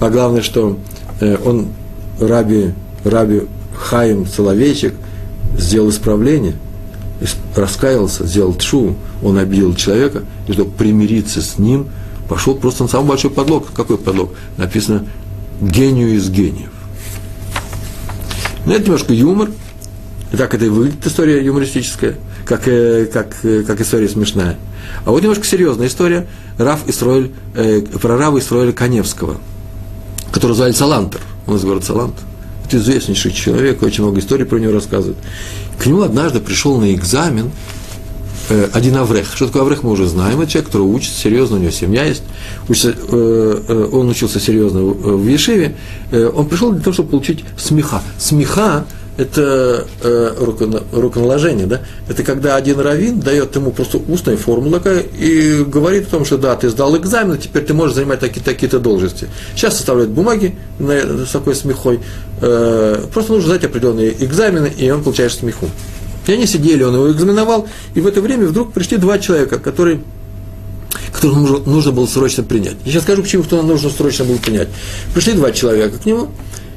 [0.00, 1.68] А главное, что Э, он,
[2.20, 2.72] Раби,
[3.04, 3.42] Раби
[3.76, 4.94] Хаим Соловейчик,
[5.56, 6.54] сделал исправление,
[7.54, 11.88] раскаялся, сделал тшу, он обидел человека, и чтобы примириться с ним,
[12.28, 13.68] пошел просто на самый большой подлог.
[13.74, 14.32] Какой подлог?
[14.56, 15.06] Написано
[15.60, 16.70] «гению из гениев».
[18.66, 19.50] Ну, это немножко юмор,
[20.36, 24.56] так это и выглядит история юмористическая, как, э, как, э, как история смешная.
[25.04, 26.26] А вот немножко серьезная история
[26.58, 29.38] Раф Исроэль, э, про Рава Исроэля Коневского–
[30.36, 32.14] который звали Салантер, он из города Салант.
[32.66, 35.16] Это известнейший человек, очень много историй про него рассказывают.
[35.78, 37.50] К нему однажды пришел на экзамен
[38.50, 39.34] э, один Аврех.
[39.34, 40.42] Что такое Аврех, мы уже знаем.
[40.42, 42.22] Это человек, который учится серьезно, у него семья есть.
[42.68, 45.74] Учится, э, э, он учился серьезно в, в Ешиве.
[46.10, 48.02] Э, он пришел для того, чтобы получить смеха.
[48.18, 48.84] Смеха
[49.16, 50.34] это э,
[50.92, 51.80] руконаложение, да?
[52.08, 54.80] Это когда один раввин дает ему просто устная формула
[55.18, 58.68] и говорит о том, что да, ты сдал экзамен, теперь ты можешь занимать такие-то такие
[58.78, 59.28] должности.
[59.54, 62.00] Сейчас составляют бумаги на, с такой смехой.
[62.40, 65.66] Э, просто нужно сдать определенные экзамены, и он получает смеху.
[66.26, 70.00] И они сидели, он его экзаменовал, и в это время вдруг пришли два человека, которые
[71.12, 72.76] которых нужно, нужно было срочно принять.
[72.84, 74.68] Я сейчас скажу, почему кто нужно срочно было принять.
[75.14, 76.28] Пришли два человека к нему,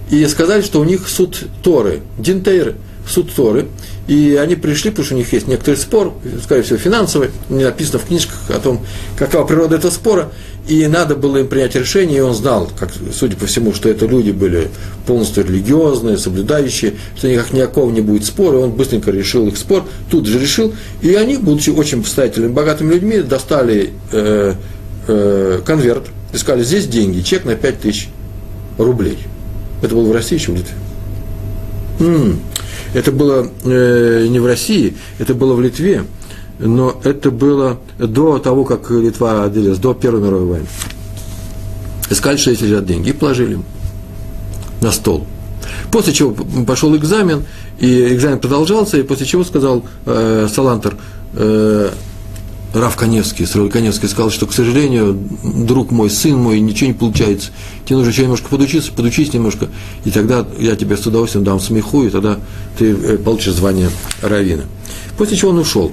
[0.10, 2.76] и сказали, что у них суд Торы, Динтейры,
[3.08, 3.67] суд Торы,
[4.08, 8.00] и они пришли, потому что у них есть некоторый спор, скорее всего, финансовый, не написано
[8.00, 8.86] в книжках о том,
[9.17, 10.32] какова природа этого спора,
[10.67, 14.06] и надо было им принять решение, и он знал, как, судя по всему, что это
[14.06, 14.69] люди были
[15.06, 19.86] полностью религиозные, соблюдающие, что никак никакого не будет спора, и он быстренько решил их спор,
[20.10, 24.54] тут же решил, и они, будучи очень состоятельными, богатыми людьми, достали э,
[25.08, 28.10] э, конверт, и сказали, здесь деньги, чек на 5 тысяч
[28.78, 29.17] рублей–
[29.82, 30.76] это было в России, еще в Литве.
[32.94, 36.06] Это было э, не в России, это было в Литве,
[36.60, 40.68] но это было до того, как Литва отделилась, до Первой мировой войны.
[42.10, 43.60] Искали, что здесь лежат деньги, и положили
[44.82, 45.28] на стол.
[45.92, 47.44] После чего пошел экзамен,
[47.80, 50.98] и экзамен продолжался, и после чего сказал э, Салантер,
[51.34, 51.92] э,
[52.73, 57.49] Рав Коневский, Срой Коневский сказал, что, к сожалению, друг мой, сын мой, ничего не получается.
[57.86, 59.69] Тебе нужно еще немножко подучиться, подучись немножко,
[60.05, 62.38] и тогда я тебе с удовольствием дам смеху, и тогда
[62.77, 63.89] ты э, получишь звание
[64.21, 64.63] равина.
[65.17, 65.91] После чего он ушел.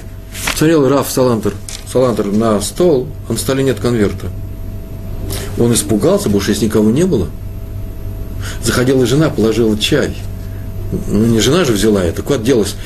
[0.54, 1.54] Смотрел Раф Салантер,
[1.90, 4.26] Салантер на стол, а на столе нет конверта.
[5.58, 7.28] Он испугался, больше здесь никого не было.
[8.62, 10.14] Заходила жена, положила чай.
[11.08, 12.76] Ну, не жена же взяла это, куда делась?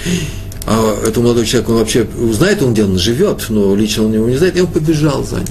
[0.67, 4.29] А это молодой человек, он вообще знает, он где он живет, но лично он его
[4.29, 5.47] не знает, и он побежал за ним.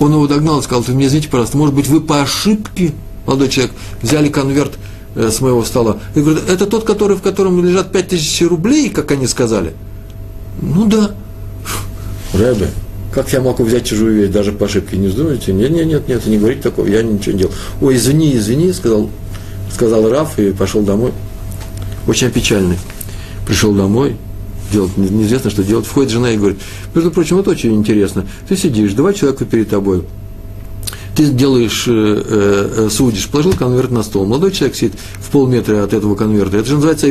[0.00, 2.92] Он его догнал и сказал, ты мне извините, пожалуйста, может быть, вы по ошибке,
[3.26, 4.72] молодой человек, взяли конверт
[5.14, 5.98] э, с моего стола.
[6.14, 9.74] И говорит, это тот, который, в котором лежат 5000 рублей, как они сказали?
[10.60, 11.12] Ну да.
[12.32, 12.68] Рэбе,
[13.12, 15.52] как я могу взять чужую вещь, даже по ошибке, не вздумайте?
[15.52, 17.54] Нет, нет, нет, нет, не говорите такого, я ничего не делал.
[17.80, 19.08] Ой, извини, извини, сказал,
[19.72, 21.12] сказал Раф и пошел домой.
[22.06, 22.78] Очень печальный.
[23.46, 24.16] Пришел домой,
[24.72, 25.86] делать, неизвестно, что делать.
[25.86, 26.58] Входит жена и говорит,
[26.94, 28.26] между прочим, это очень интересно.
[28.48, 30.04] Ты сидишь, два человека перед тобой,
[31.16, 35.82] ты делаешь, э, э, э, судишь, положил конверт на стол, молодой человек сидит в полметра
[35.82, 37.08] от этого конверта, это же называется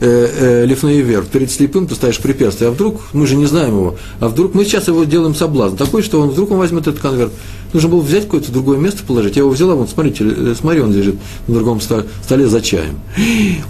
[0.00, 4.28] э, э, перед слепым ты ставишь препятствие, а вдруг, мы же не знаем его, а
[4.28, 7.32] вдруг, мы сейчас его делаем соблазн, такой, что он, вдруг он возьмет этот конверт,
[7.72, 10.92] нужно было взять какое-то другое место положить, я его взяла, вот смотрите, э, смотри, он
[10.92, 12.98] лежит на другом столе за чаем.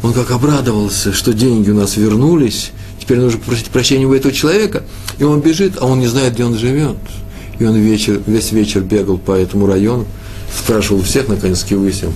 [0.03, 4.83] Он как обрадовался, что деньги у нас вернулись, теперь нужно просить прощения у этого человека,
[5.19, 6.97] и он бежит, а он не знает, где он живет.
[7.59, 10.07] И он вечер, весь вечер бегал по этому району,
[10.57, 12.13] спрашивал всех, наконец, выяснил,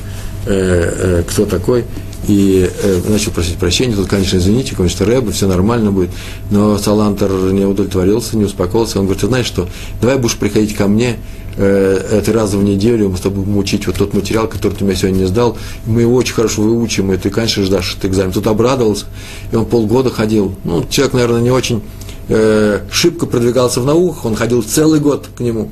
[0.46, 1.84] э, кто такой,
[2.28, 3.94] и э, начал просить прощения.
[3.94, 6.10] Тут, конечно, извините, конечно, Рэб, все нормально будет.
[6.50, 8.98] Но Салантер не удовлетворился, не успокоился.
[8.98, 9.68] Он говорит, ты знаешь что,
[10.00, 11.16] давай будешь приходить ко мне
[11.56, 14.84] э, три раза в неделю, мы с тобой будем учить вот тот материал, который ты
[14.84, 15.56] мне сегодня не сдал.
[15.86, 18.32] Мы его очень хорошо выучим, и ты, конечно, ждашь этот экзамен.
[18.32, 19.06] Тут обрадовался,
[19.50, 20.54] и он полгода ходил.
[20.64, 21.82] Ну, человек, наверное, не очень
[22.28, 25.70] э, шибко продвигался в науках, он ходил целый год к нему,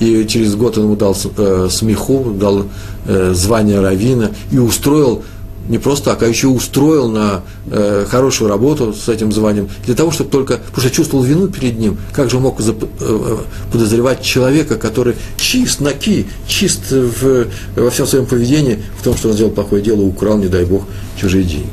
[0.00, 2.64] и через год он ему дал э, смеху, дал
[3.06, 5.22] э, звание равина и устроил
[5.68, 10.10] не просто так, а еще устроил на э, хорошую работу с этим званием, для того,
[10.10, 13.36] чтобы только, потому что чувствовал вину перед ним, как же он мог зап, э,
[13.70, 17.46] подозревать человека, который чист, наки, чист в,
[17.76, 20.84] во всем своем поведении, в том, что он сделал плохое дело, украл, не дай бог,
[21.16, 21.70] чужие деньги.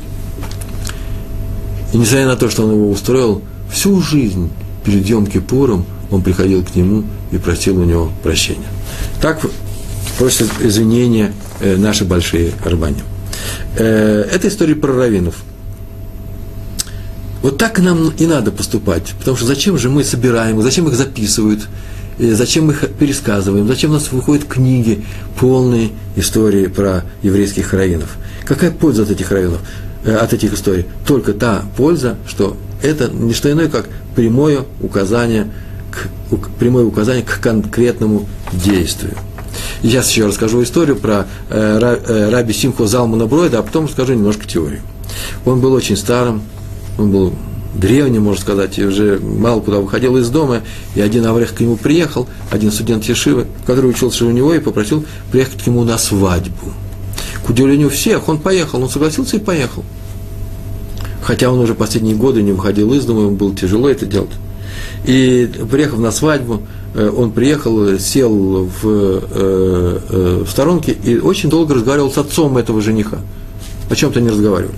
[1.92, 4.50] И несмотря на то, что он его устроил, Всю жизнь
[4.84, 8.66] перед Йом-Кипуром он приходил к нему и просил у него прощения.
[9.20, 9.40] Так
[10.18, 13.02] просят извинения э, наши большие рабани.
[13.76, 15.36] Э, это история про раввинов.
[17.42, 21.68] Вот так нам и надо поступать, потому что зачем же мы собираем, зачем их записывают,
[22.18, 25.04] э, зачем мы их пересказываем, зачем у нас выходят книги,
[25.38, 28.16] полные истории про еврейских раввинов.
[28.44, 29.60] Какая польза от этих раввинов,
[30.04, 30.86] от этих историй?
[31.06, 35.46] Только та польза, что это не что иное, как прямое указание
[35.90, 39.14] к, прямое указание к конкретному действию.
[39.82, 44.46] Я еще расскажу историю про э, э, раби Симхо Залмана Бройда, а потом расскажу немножко
[44.46, 44.80] теорию.
[45.44, 46.42] Он был очень старым,
[46.98, 47.32] он был
[47.74, 50.62] древним, можно сказать, и уже мало куда выходил из дома,
[50.94, 55.04] и один Аврех к нему приехал, один студент Ешивы, который учился у него, и попросил
[55.30, 56.72] приехать к нему на свадьбу.
[57.44, 59.84] К удивлению всех, он поехал, он согласился и поехал
[61.22, 64.32] хотя он уже последние годы не выходил из дома, ему было тяжело это делать.
[65.04, 66.62] И приехав на свадьбу,
[66.94, 72.80] он приехал, сел в, э, э, в сторонке и очень долго разговаривал с отцом этого
[72.80, 73.18] жениха.
[73.88, 74.74] О чем-то не разговаривали.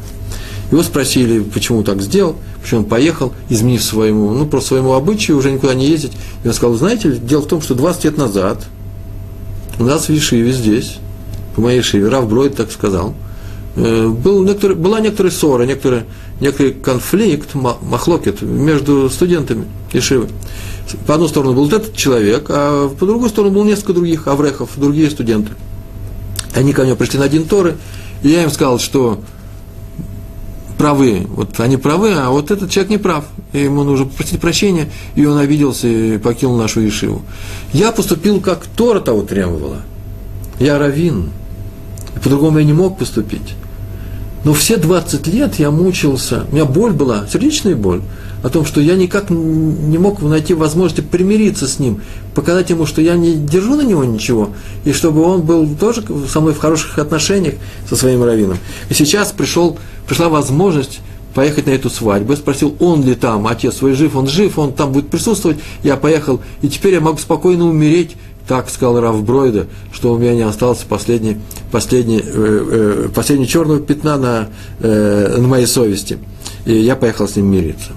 [0.70, 5.50] Его спросили, почему так сделал, почему он поехал, изменив своему, ну, просто своему обычаю, уже
[5.50, 6.12] никуда не ездить.
[6.44, 8.64] И он сказал, знаете, дело в том, что 20 лет назад
[9.78, 10.98] у нас в Ешиве здесь,
[11.54, 13.14] по моей Ешиве, Рав Бройд так сказал,
[13.74, 16.04] был некоторый, была некоторая ссора, некоторая
[16.40, 20.28] некий конфликт, махлокет между студентами Ишивы.
[21.06, 25.10] По одну сторону был этот человек, а по другую сторону был несколько других аврехов, другие
[25.10, 25.52] студенты.
[26.54, 27.76] Они ко мне пришли на один Торы,
[28.22, 29.20] и я им сказал, что
[30.76, 33.24] правы, вот они правы, а вот этот человек не прав.
[33.52, 37.22] И ему нужно попросить прощения, и он обиделся и покинул нашу Ишиву.
[37.72, 39.82] Я поступил, как Тора того требовала.
[40.58, 41.30] Я равин.
[42.22, 43.54] По-другому я не мог поступить.
[44.44, 48.02] Но все 20 лет я мучился, у меня боль была, сердечная боль,
[48.42, 52.00] о том, что я никак не мог найти возможности примириться с ним,
[52.34, 54.50] показать ему, что я не держу на него ничего,
[54.84, 57.54] и чтобы он был тоже со мной в хороших отношениях
[57.88, 58.58] со своим раввином.
[58.88, 61.00] И сейчас пришел, пришла возможность
[61.34, 62.32] поехать на эту свадьбу.
[62.32, 65.58] Я спросил, он ли там, отец свой жив, он жив, он там будет присутствовать.
[65.82, 70.34] Я поехал, и теперь я могу спокойно умереть так сказал Раф Бройда, что у меня
[70.34, 71.38] не осталось последней,
[71.70, 74.48] последней, э, э, последней черного пятна на,
[74.80, 76.18] э, на моей совести.
[76.64, 77.92] И я поехал с ним мириться.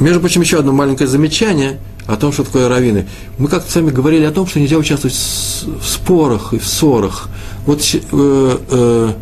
[0.00, 3.06] Между прочим, еще одно маленькое замечание о том, что такое раввины.
[3.36, 7.28] Мы как-то с вами говорили о том, что нельзя участвовать в спорах и в ссорах.
[7.66, 9.12] Вот э, э,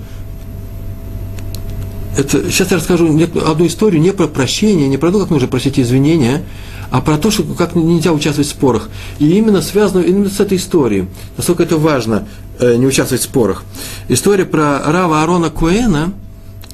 [2.17, 3.07] это, сейчас я расскажу
[3.45, 6.43] одну историю не про прощение, не про то, как нужно просить извинения,
[6.91, 8.89] а про то, что как нельзя участвовать в спорах.
[9.19, 11.07] И именно связано именно с этой историей.
[11.37, 13.65] Насколько это важно э, не участвовать в спорах.
[14.09, 16.12] История про Рава Арона Куэна,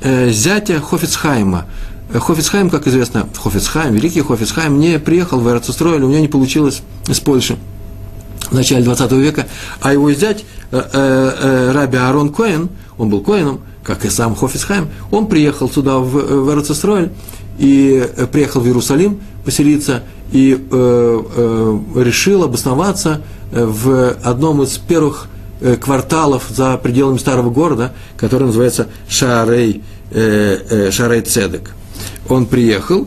[0.01, 1.67] э, зятя Хофицхайма.
[2.15, 7.21] Хофицхайм, как известно, Хофицхайм, великий Хофицхайм, не приехал в Эрцестрой, у него не получилось из
[7.21, 7.57] Польши
[8.51, 9.47] в начале 20 века,
[9.81, 14.35] а его зять, э, э, э, Раби Аарон Коэн, он был Коэном, как и сам
[14.35, 17.11] Хофисхайм, он приехал сюда, в, в Эрцесройль,
[17.59, 25.29] и приехал в Иерусалим поселиться, и э, решил обосноваться в одном из первых
[25.81, 31.71] кварталов за пределами старого города, который называется Шарей, э, э, Шарей Цедек.
[32.29, 33.07] Он приехал,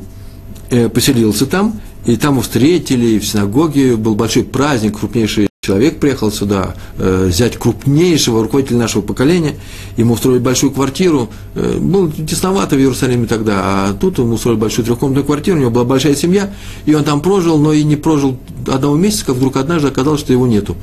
[0.69, 5.99] э, поселился там, и там его встретили, и в синагоге был большой праздник, крупнейший человек
[5.99, 9.55] приехал сюда, э, взять крупнейшего руководителя нашего поколения,
[9.97, 14.85] ему устроили большую квартиру, э, было тесновато в Иерусалиме тогда, а тут ему устроили большую
[14.85, 16.53] трехкомнатную квартиру, у него была большая семья,
[16.85, 20.33] и он там прожил, но и не прожил одного месяца, как вдруг однажды оказалось, что
[20.33, 20.75] его нету.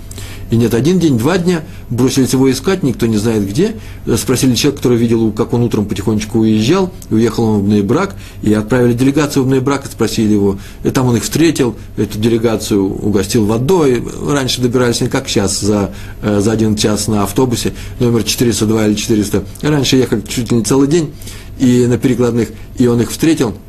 [0.52, 3.74] И нет, один день, два дня, бросились его искать, никто не знает где.
[4.18, 8.52] Спросили человека, который видел, как он утром потихонечку уезжал, и уехал он в Бнейбрак, и
[8.52, 10.58] отправили делегацию в Бнейбрак, и спросили его.
[10.84, 14.04] И там он их встретил, эту делегацию угостил водой.
[14.28, 18.94] Раньше добирались не как сейчас, за, э, за один час на автобусе, номер 402 или
[18.94, 19.44] 400.
[19.62, 21.14] Раньше ехали чуть ли не целый день,
[21.60, 23.54] и на перекладных, и он их встретил–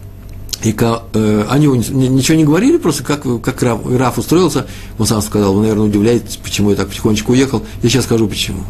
[0.63, 4.65] и э, они ничего не говорили, просто как, как Раф, Раф устроился,
[4.97, 7.63] он сам сказал, вы, наверное, удивляетесь, почему я так потихонечку уехал.
[7.81, 8.63] Я сейчас скажу, почему.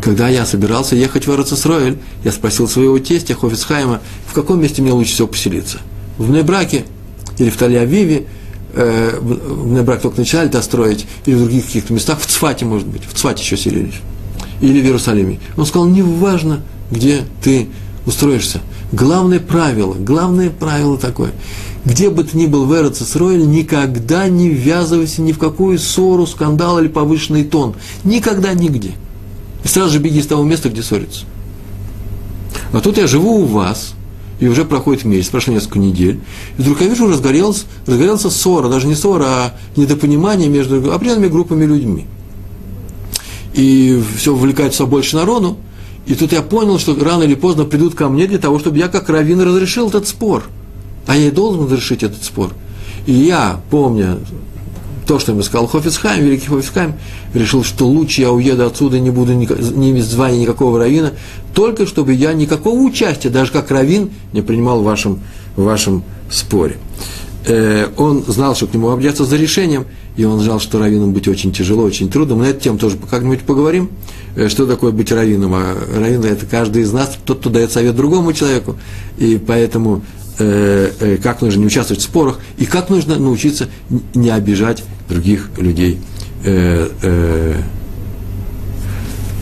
[0.00, 4.92] Когда я собирался ехать в Арацесроэль, я спросил своего тестя Хофицхайма, в каком месте мне
[4.92, 5.78] лучше всего поселиться.
[6.16, 6.86] В Небраке
[7.38, 8.24] или в Таль-Авиве,
[8.72, 12.86] э, в Небрак только начинали это строить, или в других каких-то местах, в Цфате, может
[12.86, 13.96] быть, в Цфате еще селились,
[14.62, 15.40] или в Иерусалиме.
[15.58, 17.68] Он сказал, неважно, где ты
[18.06, 18.62] устроишься–
[18.94, 21.32] Главное правило, главное правило такое.
[21.84, 26.78] Где бы ты ни был в Эрцесройле, никогда не ввязывайся ни в какую ссору, скандал
[26.78, 27.74] или повышенный тон.
[28.04, 28.92] Никогда, нигде.
[29.64, 31.24] И сразу же беги с того места, где ссорится.
[32.72, 33.94] А тут я живу у вас,
[34.38, 36.20] и уже проходит месяц, прошло несколько недель,
[36.56, 41.64] и вдруг я вижу, разгорелся, разгорелся ссора, даже не ссора, а недопонимание между определенными группами
[41.64, 42.06] людьми.
[43.54, 45.58] И все увлекает все больше народу,
[46.06, 48.88] и тут я понял, что рано или поздно придут ко мне для того, чтобы я
[48.88, 50.44] как раввин разрешил этот спор.
[51.06, 52.50] А я и должен разрешить этот спор.
[53.06, 54.18] И я, помня
[55.06, 56.94] то, что ему сказал Хофицхайм, великий Хофицхайм,
[57.34, 61.12] решил, что лучше я уеду отсюда, не буду ни, иметь звания никакого равина,
[61.54, 65.20] только чтобы я никакого участия, даже как равин, не принимал в вашем,
[65.56, 66.78] в вашем споре.
[67.46, 69.84] Э, он знал, что к нему обратятся за решением,
[70.16, 72.36] и он знал, что раввином быть очень тяжело, очень трудно.
[72.36, 73.90] Мы на эту тему тоже как-нибудь поговорим.
[74.36, 75.54] Э, что такое быть раввином?
[75.54, 78.76] А раввин– это каждый из нас, тот, кто дает совет другому человеку.
[79.18, 80.02] И поэтому
[80.38, 83.68] э, э, как нужно не участвовать в спорах, и как нужно научиться
[84.14, 85.98] не обижать других людей
[86.44, 87.56] э, э,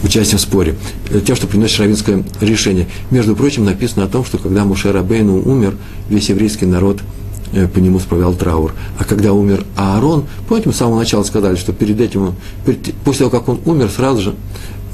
[0.03, 0.75] участием в споре,
[1.11, 2.89] э, тем, что приносит равинское решение.
[3.11, 5.77] Между прочим, написано о том, что когда Муше Рабейну умер,
[6.09, 7.01] весь еврейский народ
[7.75, 8.73] по нему справлял траур.
[8.99, 12.35] А когда умер Аарон, помните, мы с самого начала сказали, что перед этим,
[12.65, 14.35] перед, после того, как он умер, сразу же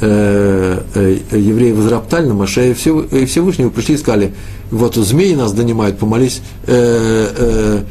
[0.01, 4.33] Э, э, евреи возроптали на Маше, и Всевышнего пришли и сказали,
[4.71, 7.83] вот змеи нас донимают, помолись, э,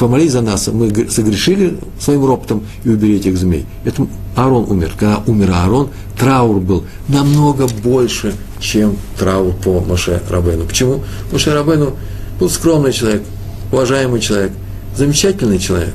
[0.00, 3.66] помолись за нас, мы согрешили своим роптом и убери этих змей.
[3.84, 4.94] Это Аарон умер.
[4.98, 10.64] Когда умер Аарон, траур был намного больше, чем траур по Маше Рабену.
[10.64, 11.02] Почему?
[11.30, 11.92] Маше Рабену
[12.40, 13.22] был скромный человек,
[13.72, 14.52] уважаемый человек,
[14.96, 15.94] замечательный человек,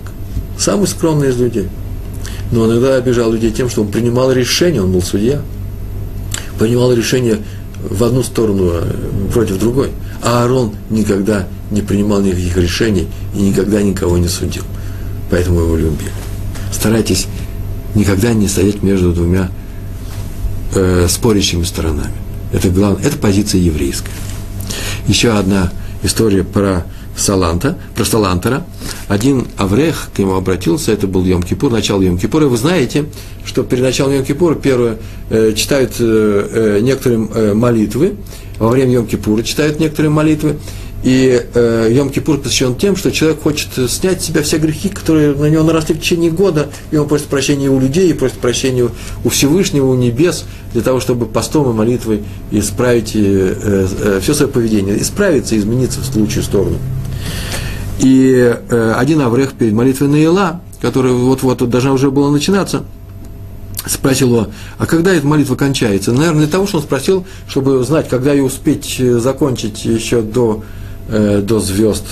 [0.57, 1.69] самый скромный из людей–
[2.51, 5.41] но он иногда обижал людей тем, что он принимал решение, он был судья,
[6.57, 7.39] принимал решение
[7.83, 9.91] в одну сторону а, против другой.
[10.23, 14.63] А Аарон никогда не принимал никаких решений и никогда никого не судил.
[15.29, 16.11] Поэтому его любили.
[16.71, 17.27] Старайтесь
[17.95, 19.49] никогда не стоять между двумя
[20.73, 22.13] э, спорящими сторонами.
[22.53, 24.11] Это главное, это позиция еврейская.
[25.07, 25.71] Еще одна
[26.03, 26.85] история про
[27.17, 28.65] Саланта, про Салантера.
[29.07, 32.47] Один Аврех к нему обратился, это был Йом-Кипур, начало Йом-Кипура.
[32.47, 33.05] Вы знаете,
[33.43, 34.97] что перед началом Йом-Кипура первое
[35.29, 38.15] э, читают э, э, некоторые э, молитвы,
[38.59, 40.57] во время Йом-Кипура читают некоторые молитвы,
[41.03, 45.49] и э, Йом-Кипур посвящен тем, что человек хочет снять с себя все грехи, которые на
[45.49, 48.89] него наросли в течение года, и он просит прощения у людей, и просит прощения
[49.23, 54.51] у Всевышнего, у небес, для того, чтобы постом и молитвой исправить э, э, все свое
[54.51, 56.77] поведение, исправиться, измениться в лучшую сторону.
[57.99, 62.83] И э, один Аврех перед молитвой Наила, которая вот-вот должна уже была начинаться,
[63.85, 64.47] спросил его,
[64.77, 66.11] а когда эта молитва кончается?
[66.11, 70.63] Наверное, для того, что он спросил, чтобы знать, когда ее успеть э, закончить еще до,
[71.09, 72.03] э, до звезд,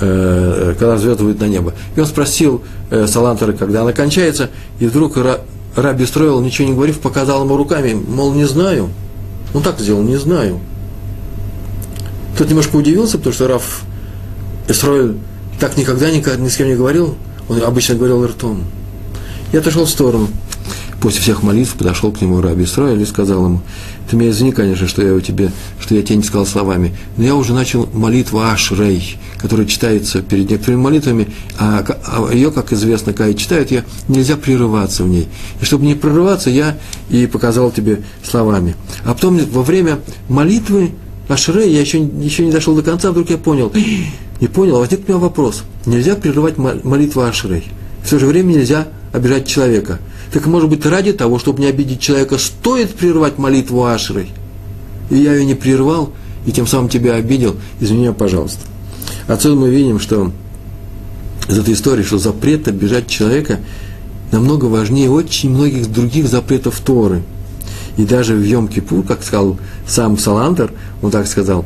[0.00, 1.74] э, когда звезды выйдут на небо.
[1.96, 5.16] И он спросил э, Салантера, когда она кончается, и вдруг
[5.76, 8.90] Раби Строил, ничего не говорив, показал ему руками, мол, не знаю.
[9.54, 10.60] Он так сделал, не знаю.
[12.38, 13.82] Тот немножко удивился, потому что Раф
[14.68, 15.16] Исроиль
[15.58, 17.16] так никогда ни, ни с кем не говорил,
[17.48, 18.64] он обычно говорил ртом.
[19.52, 20.28] Я отошел в сторону.
[21.00, 23.60] После всех молитв подошел к нему Раби Исраиль и сказал ему,
[24.10, 27.22] ты меня извини, конечно, что я, у тебе, что я тебе не сказал словами, но
[27.22, 31.28] я уже начал молитву Ашрей, которая читается перед некоторыми молитвами,
[31.60, 35.28] а, а ее, как известно, когда читают, я, нельзя прерываться в ней.
[35.60, 36.76] И чтобы не прерываться, я
[37.08, 38.74] и показал тебе словами.
[39.04, 40.90] А потом во время молитвы
[41.28, 43.72] Ашрей, я еще, еще не дошел до конца, вдруг я понял,
[44.40, 45.62] не понял, а возник у меня вопрос.
[45.86, 47.68] Нельзя прерывать молитву Ашрей.
[48.02, 50.00] В то же время нельзя обижать человека.
[50.32, 54.30] Так может быть, ради того, чтобы не обидеть человека, стоит прервать молитву Ашрой.
[55.10, 56.12] И я ее не прервал,
[56.46, 58.60] и тем самым тебя обидел, извини меня, пожалуйста.
[59.26, 60.32] Отсюда мы видим, что
[61.48, 63.58] из этой истории, что запрет обижать человека
[64.30, 67.22] намного важнее очень многих других запретов Торы.
[67.96, 70.72] И даже в Йом-Кипур, как сказал сам Саландер,
[71.02, 71.64] он так сказал,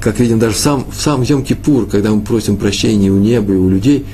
[0.00, 3.68] как видим, даже сам, в сам Йом-Кипур, когда мы просим прощения у неба и у
[3.68, 4.04] людей,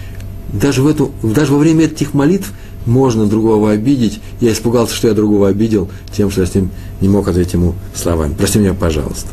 [0.53, 2.53] даже, в эту, даже во время этих молитв
[2.87, 4.21] можно другого обидеть.
[4.41, 6.71] Я испугался, что я другого обидел тем, что я с ним
[7.01, 8.35] не мог ответить ему словами.
[8.37, 9.29] Прости меня, пожалуйста.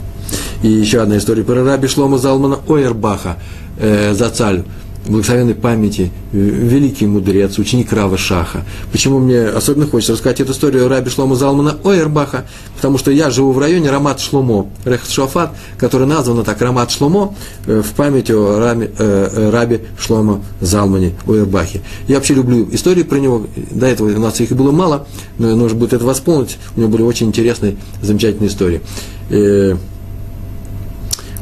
[0.61, 3.37] И еще одна история про раби Шлома Залмана Ойербаха,
[3.77, 4.63] э, Зацаль
[5.07, 8.65] благословенной памяти, великий мудрец, ученик Рава Шаха.
[8.91, 12.45] Почему мне особенно хочется рассказать эту историю Раби Шлома Залмана Ойербаха?
[12.75, 17.35] Потому что я живу в районе Рамат Шломо, Рехт Шофат, который назван так Рамат Шломо
[17.65, 21.81] э, в память о Раби, э, э, Раби Шломо Залмане Ойербахе.
[22.07, 23.47] Я вообще люблю истории про него.
[23.71, 26.57] До этого у нас их было мало, но нужно будет это восполнить.
[26.75, 28.81] У него были очень интересные, замечательные истории.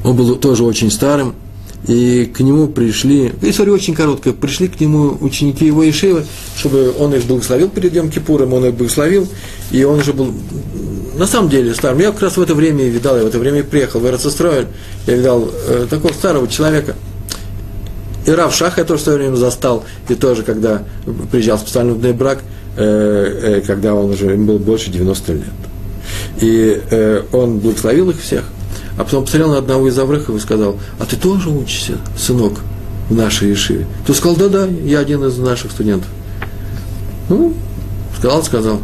[0.03, 1.33] Он был тоже очень старым,
[1.85, 6.25] и к нему пришли, история очень короткая, пришли к нему ученики его Ишивы,
[6.57, 9.27] чтобы он их благословил перед Йом Кипуром, он их благословил,
[9.71, 10.33] и он уже был
[11.15, 11.99] на самом деле старым.
[11.99, 14.67] Я как раз в это время и видал, я в это время приехал в Эрцестройль,
[15.05, 16.95] я видал э, такого старого человека,
[18.25, 20.83] и Рав Шах я тоже в свое время застал, и тоже, когда
[21.31, 22.39] приезжал специально в брак,
[22.75, 25.43] э, э, когда он уже, ему было больше 90 лет.
[26.41, 28.43] И э, он благословил их всех,
[28.97, 32.61] а потом посмотрел на одного из Аврыхов и сказал, а ты тоже учишься, сынок,
[33.09, 33.87] в нашей Ешиве?
[34.05, 36.09] Ты сказал, да-да, я один из наших студентов.
[37.29, 37.53] Ну,
[38.17, 38.81] сказал, сказал.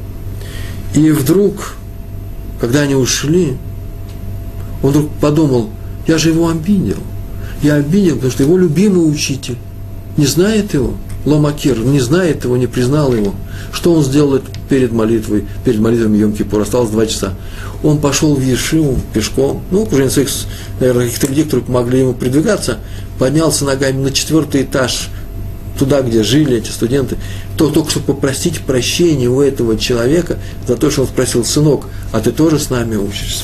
[0.93, 1.75] И вдруг,
[2.61, 3.57] когда они ушли,
[4.83, 5.69] он вдруг подумал,
[6.07, 6.99] я же его обидел.
[7.63, 9.57] Я обидел, потому что его любимый учитель
[10.17, 10.93] не знает его.
[11.25, 13.33] Ломакир не знает его, не признал его.
[13.71, 16.61] Что он сделал перед молитвой, перед молитвой Йом-Кипур?
[16.61, 17.33] Осталось два часа.
[17.81, 20.29] Он пошел в Ешиву пешком, ну, уже своих,
[20.79, 22.79] наверное, каких-то людей, которые помогли ему продвигаться,
[23.19, 25.09] поднялся ногами на четвертый этаж,
[25.77, 27.17] туда, где жили эти студенты,
[27.57, 32.19] то только чтобы попросить прощения у этого человека за то, что он спросил, сынок, а
[32.19, 33.43] ты тоже с нами учишься?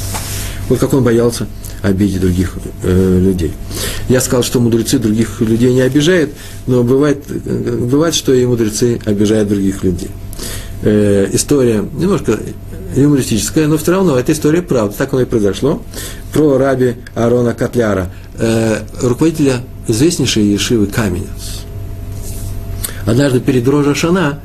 [0.67, 1.47] Вот как он боялся
[1.81, 3.53] обидеть других э, людей.
[4.07, 6.31] Я сказал, что мудрецы других людей не обижают,
[6.67, 10.09] но бывает, бывает, что и мудрецы обижают других людей.
[10.81, 12.39] Э, история немножко
[12.95, 15.81] юмористическая, но все равно эта история правда, так оно и произошло,
[16.33, 21.63] про раби Арона Котляра, э, руководителя известнейшей Ешивы Каменец.
[23.05, 24.39] Однажды перед Рожа Шана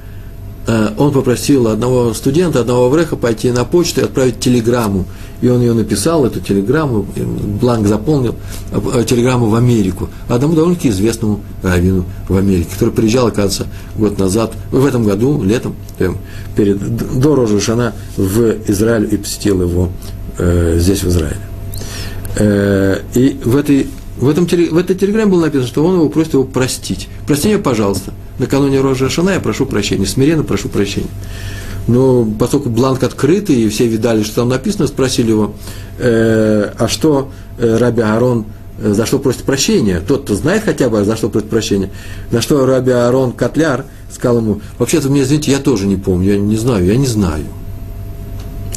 [0.66, 5.06] э, он попросил одного студента, одного вреха пойти на почту и отправить телеграмму
[5.44, 7.06] и он ее написал, эту телеграмму,
[7.60, 8.34] бланк заполнил,
[8.72, 14.54] э, телеграмму в Америку, одному довольно-таки известному раввину в Америке, который приезжал, оказывается, год назад,
[14.70, 15.74] в этом году, летом,
[16.56, 16.78] перед,
[17.20, 17.58] до Рожа
[18.16, 19.90] в Израиль и посетил его
[20.38, 21.36] э, здесь, в Израиле.
[22.38, 26.32] Э, и в этой, в, этом, в этой телеграмме было написано, что он его просит
[26.32, 27.08] его простить.
[27.26, 28.14] Прости меня, пожалуйста.
[28.38, 31.10] Накануне Рожа Шана я прошу прощения, смиренно прошу прощения.
[31.86, 35.54] Но поскольку бланк открытый, и все видали, что там написано, спросили его,
[35.98, 38.46] э, а что э, Раби Аарон,
[38.78, 40.00] э, за что просит прощения?
[40.00, 41.90] Тот-то знает хотя бы, за что просит прощения.
[42.30, 46.38] На что Раби Аарон Котляр сказал ему, вообще-то, мне, извините, я тоже не помню, я
[46.38, 47.44] не знаю, я не знаю.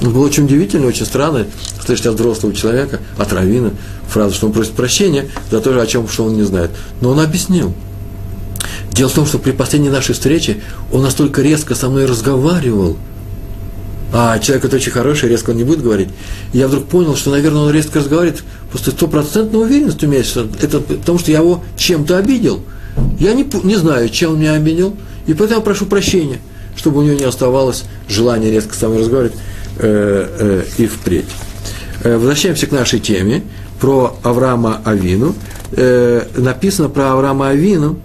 [0.02, 1.48] Это было очень удивительно, очень странно
[1.84, 3.72] слышать от взрослого человека, от равина,
[4.10, 6.72] фразу, что он просит прощения за то, о чем что он не знает.
[7.02, 7.74] Но он объяснил–
[8.98, 10.58] Дело в том, что при последней нашей встрече
[10.92, 12.98] он настолько резко со мной разговаривал,
[14.12, 16.10] а человек это очень хороший, резко он не будет говорить.
[16.52, 20.48] И я вдруг понял, что, наверное, он резко разговаривает просто стопроцентной уверенностью у меня, что
[20.62, 22.64] это потому, что я его чем-то обидел.
[23.20, 24.96] Я не, не знаю, чем он меня обидел,
[25.28, 26.40] и поэтому прошу прощения,
[26.76, 29.36] чтобы у него не оставалось желания резко со мной разговаривать
[29.78, 31.28] э, э, и впредь.
[32.04, 33.44] Э, возвращаемся к нашей теме
[33.80, 35.36] про Авраама Авину.
[35.74, 38.00] Э, написано про Авраама Авину,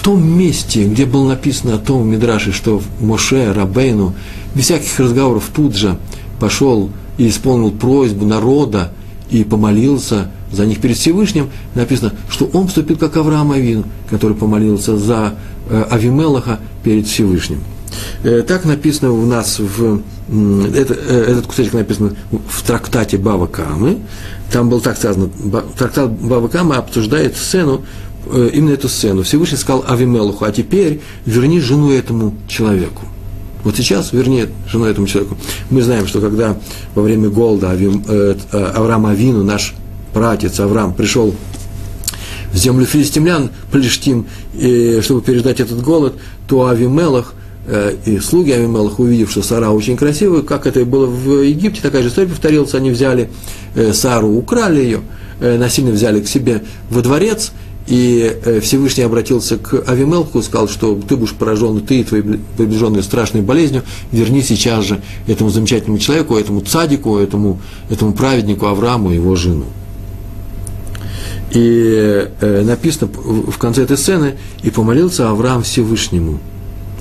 [0.00, 4.14] том месте, где было написано о том в Мидраше, что Моше, Рабейну,
[4.54, 5.98] без всяких разговоров тут же
[6.40, 8.92] пошел и исполнил просьбу народа
[9.30, 14.96] и помолился за них перед Всевышним, написано, что он поступил как Авраам Авин, который помолился
[14.96, 15.34] за
[15.68, 17.62] э, Авимелаха перед Всевышним.
[18.22, 20.00] Э, так написано у нас в
[20.74, 23.98] это, э, этот кусочек написан в трактате Бава Камы.
[24.52, 25.30] Там было так сказано,
[25.76, 27.82] трактат Бава Камы обсуждает сцену,
[28.32, 29.22] именно эту сцену.
[29.22, 33.02] Всевышний сказал Авимелуху, а теперь верни жену этому человеку.
[33.64, 35.36] Вот сейчас верни жену этому человеку.
[35.70, 36.56] Мы знаем, что когда
[36.94, 39.74] во время голода Авим, э, Авраам Авину, наш
[40.12, 41.34] пратец Авраам, пришел
[42.52, 46.14] в землю филистимлян, Плештим, и, чтобы переждать этот голод,
[46.46, 47.34] то Авимелах
[47.66, 51.82] э, и слуги Авимелах, увидев, что Сара очень красивая, как это и было в Египте,
[51.82, 53.28] такая же история повторилась, они взяли
[53.74, 55.00] э, Сару, украли ее,
[55.40, 57.52] э, насильно взяли к себе во дворец,
[57.88, 63.02] и э, Всевышний обратился к Авимелку сказал, что ты будешь поражен, ты и твои приближенные
[63.02, 63.82] страшной болезнью,
[64.12, 69.64] верни сейчас же этому замечательному человеку, этому цадику, этому, этому праведнику Аврааму его жену.
[71.50, 76.40] И э, написано в конце этой сцены, и помолился Авраам Всевышнему.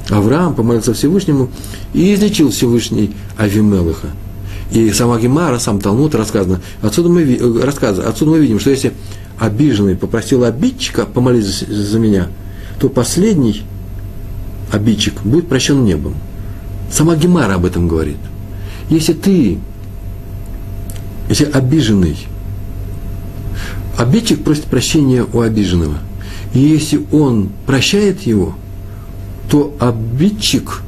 [0.10, 1.50] Авраам помолился Всевышнему
[1.94, 4.08] и излечил Всевышний Авимелыха.
[4.72, 8.94] И сама Гемара, сам Талмуд рассказано, отсюда мы, э, рассказывает, отсюда мы видим, что если
[9.40, 12.28] обиженный попросил обидчика помолиться за, меня,
[12.80, 13.64] то последний
[14.72, 16.16] обидчик будет прощен небом.
[16.92, 18.18] Сама Гемара об этом говорит.
[18.90, 19.60] Если ты,
[21.30, 22.18] если обиженный,
[23.98, 25.98] обидчик просит прощения у обиженного,
[26.54, 28.56] и если он прощает его,
[29.50, 30.82] то обидчик,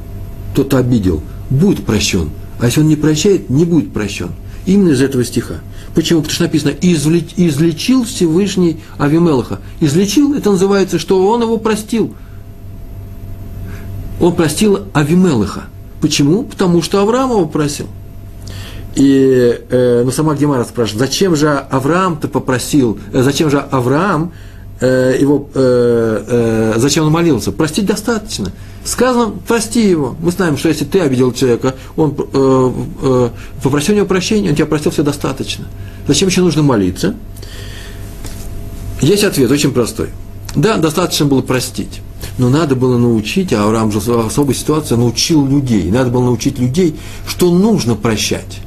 [0.54, 2.30] тот обидел, будет прощен.
[2.58, 4.30] А если он не прощает, не будет прощен.
[4.66, 5.56] Именно из этого стиха.
[5.94, 6.20] Почему?
[6.20, 9.60] Потому что написано, излечил Всевышний Авимелаха.
[9.80, 12.14] Излечил, это называется, что он его простил.
[14.20, 15.64] Он простил Авимелаха.
[16.00, 16.44] Почему?
[16.44, 17.86] Потому что Авраам его просил.
[18.94, 24.32] И э, ну, сама Гемара спрашивает, зачем же Авраам-то попросил, э, зачем же Авраам
[24.80, 27.52] э, его, э, э, зачем он молился?
[27.52, 28.52] Простить достаточно.
[28.84, 30.16] Сказано, прости его.
[30.20, 32.72] Мы знаем, что если ты обидел человека, он э,
[33.02, 33.28] э,
[33.62, 35.66] попросил у него прощения, он тебя простил, все достаточно.
[36.06, 37.14] Зачем еще нужно молиться?
[39.00, 40.08] Есть ответ, очень простой.
[40.54, 42.00] Да, достаточно было простить.
[42.38, 45.90] Но надо было научить, а Авраам же в особой ситуации научил людей.
[45.90, 48.60] Надо было научить людей, что нужно прощать.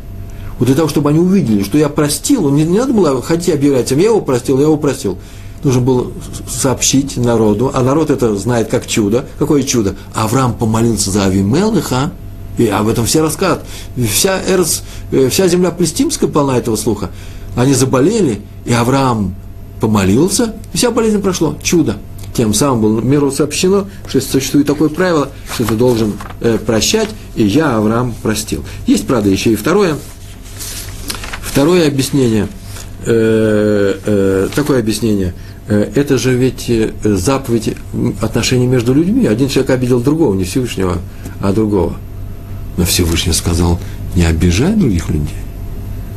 [0.60, 3.90] Вот для того, чтобы они увидели, что я простил, не, не надо было ходить объявлять,
[3.92, 5.18] я его простил, я его простил
[5.64, 6.12] нужно было
[6.48, 9.26] сообщить народу, а народ это знает как чудо.
[9.40, 9.96] Какое чудо?
[10.14, 12.12] Авраам помолился за Авимелыха,
[12.58, 13.66] и об этом все рассказывают.
[14.10, 17.10] Вся, Эрц, э, вся земля Палестимская полна этого слуха.
[17.56, 19.36] Они заболели, и Авраам
[19.80, 21.58] помолился, и вся болезнь прошло.
[21.64, 21.98] Чудо.
[22.34, 27.44] Тем самым было миру сообщено, что существует такое правило, что ты должен э, прощать, и
[27.44, 28.64] я Авраам простил.
[28.88, 29.96] Есть, правда, еще и второе.
[31.42, 32.48] Второе объяснение,
[33.06, 35.34] э, э, такое объяснение–
[35.68, 37.76] это же ведь э, заповедь
[38.22, 39.26] отношений между людьми.
[39.28, 40.98] Один человек обидел другого, не Всевышнего,
[41.42, 41.96] а другого.
[42.78, 43.80] Но Всевышний сказал,
[44.16, 45.36] не обижай других людей.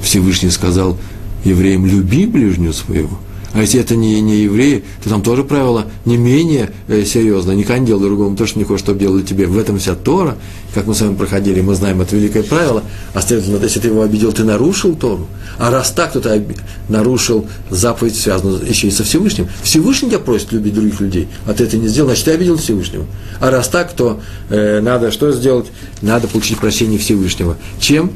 [0.02, 0.98] Всевышний сказал
[1.44, 3.18] евреям, люби ближнего своего.
[3.56, 7.52] А если это не, не евреи, то там тоже правило не менее э, серьезно.
[7.52, 9.46] Никогда не делай другому то, что не хочешь, чтобы делали тебе.
[9.46, 10.36] В этом вся Тора.
[10.74, 12.82] Как мы с вами проходили, мы знаем это великое правило.
[13.14, 15.26] А следовательно, если ты его обидел, ты нарушил Тору.
[15.56, 16.44] А раз так, то ты
[16.90, 19.48] нарушил заповедь, связанную еще и со Всевышним.
[19.62, 23.06] Всевышний тебя просит любить других людей, а ты это не сделал, значит, ты обидел Всевышнего.
[23.40, 25.68] А раз так, то э, надо что сделать?
[26.02, 27.56] Надо получить прощение Всевышнего.
[27.80, 28.12] Чем?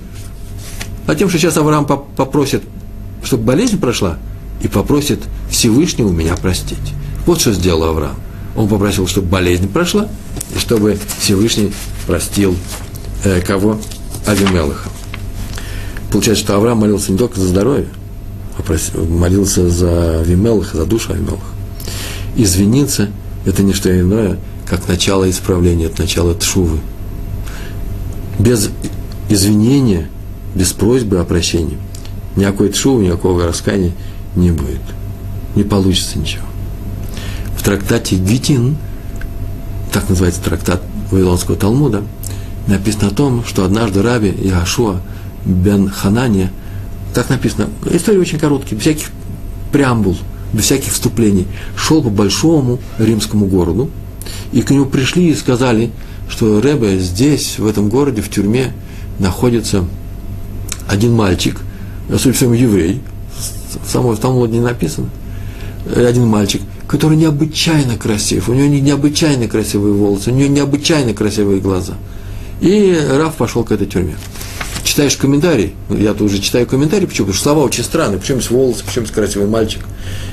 [1.07, 2.61] А тем, что сейчас Авраам попросит,
[3.25, 4.19] чтобы болезнь прошла–
[4.63, 6.79] и попросит Всевышнего меня простить.
[7.27, 8.17] Вот что сделал Авраам.
[8.57, 10.09] Он попросил, чтобы болезнь прошла,
[10.55, 11.73] и чтобы Всевышний
[12.07, 12.57] простил
[13.25, 13.79] э, кого?
[14.27, 14.89] Авимелыха.
[16.11, 17.89] Получается, что Авраам молился не только за здоровье,
[18.59, 21.41] а молился за Авимелыха, за душу Авимелыха.
[22.37, 23.09] Извиниться–
[23.45, 26.79] это не что иное, как начало исправления, это начало тшувы.
[28.39, 28.71] Без
[29.29, 30.09] извинения,
[30.55, 31.79] без просьбы о прощении,
[32.37, 33.93] никакой тшувы, никакого раскаяния
[34.37, 34.81] не будет.
[35.55, 36.45] Не получится ничего.
[37.57, 38.77] В трактате Гитин,
[39.93, 42.03] так называется трактат Вавилонского Талмуда,
[42.67, 45.01] написано о том, что однажды Раби Яшуа
[45.45, 46.53] бен Ханания,
[47.15, 49.11] так написано, история очень короткая, без всяких
[49.73, 50.17] преамбул,
[50.53, 53.91] без всяких вступлений, шел по большому римскому городу,
[54.53, 55.91] и к нему пришли и сказали,
[56.29, 58.73] что Ребе здесь, в этом городе, в тюрьме,
[59.19, 59.85] находится
[60.89, 61.61] один мальчик,
[62.09, 63.01] судя по всему, еврей,
[63.85, 65.09] в самом Талмуде не написано,
[65.95, 71.95] один мальчик, который необычайно красив, у него необычайно красивые волосы, у него необычайно красивые глаза.
[72.61, 74.17] И Раф пошел к этой тюрьме.
[74.85, 77.29] читаешь комментарий, ну, я тоже читаю комментарий, почему?
[77.29, 79.83] Потому что слова очень странные, почему есть волосы, почему есть красивый мальчик.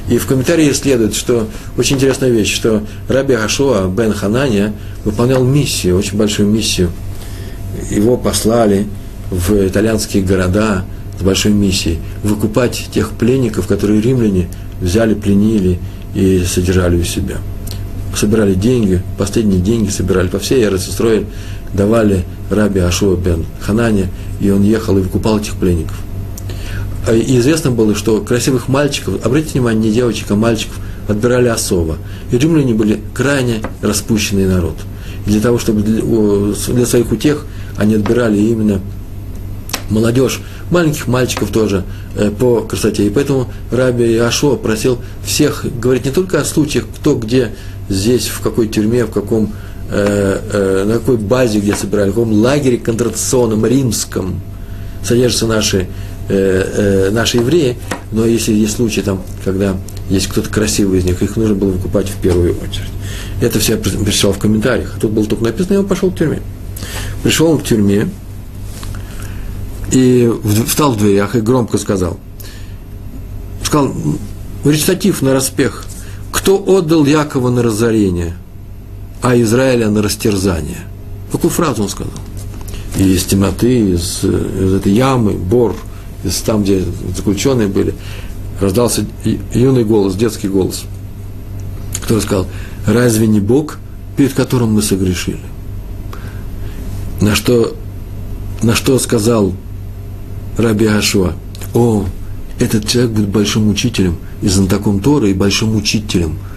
[0.10, 4.74] И в комментарии следует, что очень интересная вещь, что Раби Хашуа бен Хананя
[5.06, 6.92] выполнял миссию, очень большую миссию.
[7.90, 8.88] Его послали
[9.30, 10.86] в итальянские города
[11.20, 14.48] с большой миссией выкупать тех пленников, которые римляне
[14.82, 15.80] взяли, пленили
[16.14, 17.38] и содержали у себя.
[18.16, 21.26] Собирали деньги, последние деньги собирали по всей Иерусалиме,
[21.74, 24.10] давали раби Ашуа бен Ханане,
[24.40, 25.98] и он ехал и выкупал этих пленников.
[27.08, 31.98] А, и известно было, что красивых мальчиков, обратите внимание, не девочек, а мальчиков, отбирали особо.
[32.32, 34.76] И римляне были крайне распущенный народ.
[35.26, 37.46] И для того, чтобы для своих утех
[37.78, 38.82] они отбирали именно
[39.90, 40.42] молодежь,
[40.72, 41.84] маленьких мальчиков тоже
[42.16, 43.08] э, по красоте.
[43.08, 47.56] И поэтому Раби Ашо просил всех говорить не только о случаях, кто где
[47.90, 49.54] здесь, в какой тюрьме, в каком
[49.90, 54.42] Э, э, на какой базе, где собирали, в каком лагере контрационном римском
[55.02, 55.88] содержатся наши,
[56.28, 57.78] э, наши евреи,
[58.12, 59.78] но если есть случаи, там, когда
[60.10, 62.90] есть кто-то красивый из них, их нужно было выкупать в первую очередь.
[63.42, 64.98] Это все я прочитал в комментариях.
[65.00, 66.42] Тут было только написано, и он пошел в тюрьме.
[67.24, 68.10] Пришел он к тюрьме
[69.92, 70.32] и
[70.66, 72.18] встал в дверях и громко сказал,
[73.64, 73.94] сказал,
[74.66, 75.86] речитатив на распех,
[76.32, 78.36] кто отдал Якова на разорение–
[79.22, 80.80] а Израиля на растерзание.
[81.32, 82.14] Какую фразу он сказал?
[82.98, 85.76] И из темноты, из, из этой ямы, бор,
[86.24, 86.84] из там, где
[87.16, 87.94] заключенные были,
[88.60, 89.06] раздался
[89.54, 90.86] юный голос, детский голос,
[92.02, 92.48] который сказал,
[92.86, 93.78] разве не Бог,
[94.16, 95.40] перед которым мы согрешили?
[97.22, 97.76] На что,
[98.62, 99.54] на что сказал
[100.58, 101.34] Раби Ашуа,
[101.74, 102.06] о,
[102.60, 106.38] этот человек будет большим учителем, и знатоком Тора, и большим учителем–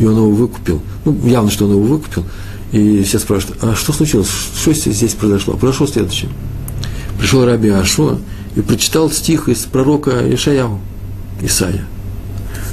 [0.00, 0.82] и он его выкупил.
[1.04, 2.24] Ну, явно, что он его выкупил.
[2.72, 4.28] И все спрашивают, а что случилось?
[4.56, 5.54] Что здесь произошло?
[5.54, 6.30] Произошло следующее.
[7.18, 8.18] Пришел Раби Ашуа
[8.56, 10.80] и прочитал стих из пророка Ишаяу,
[11.42, 11.84] Исаия,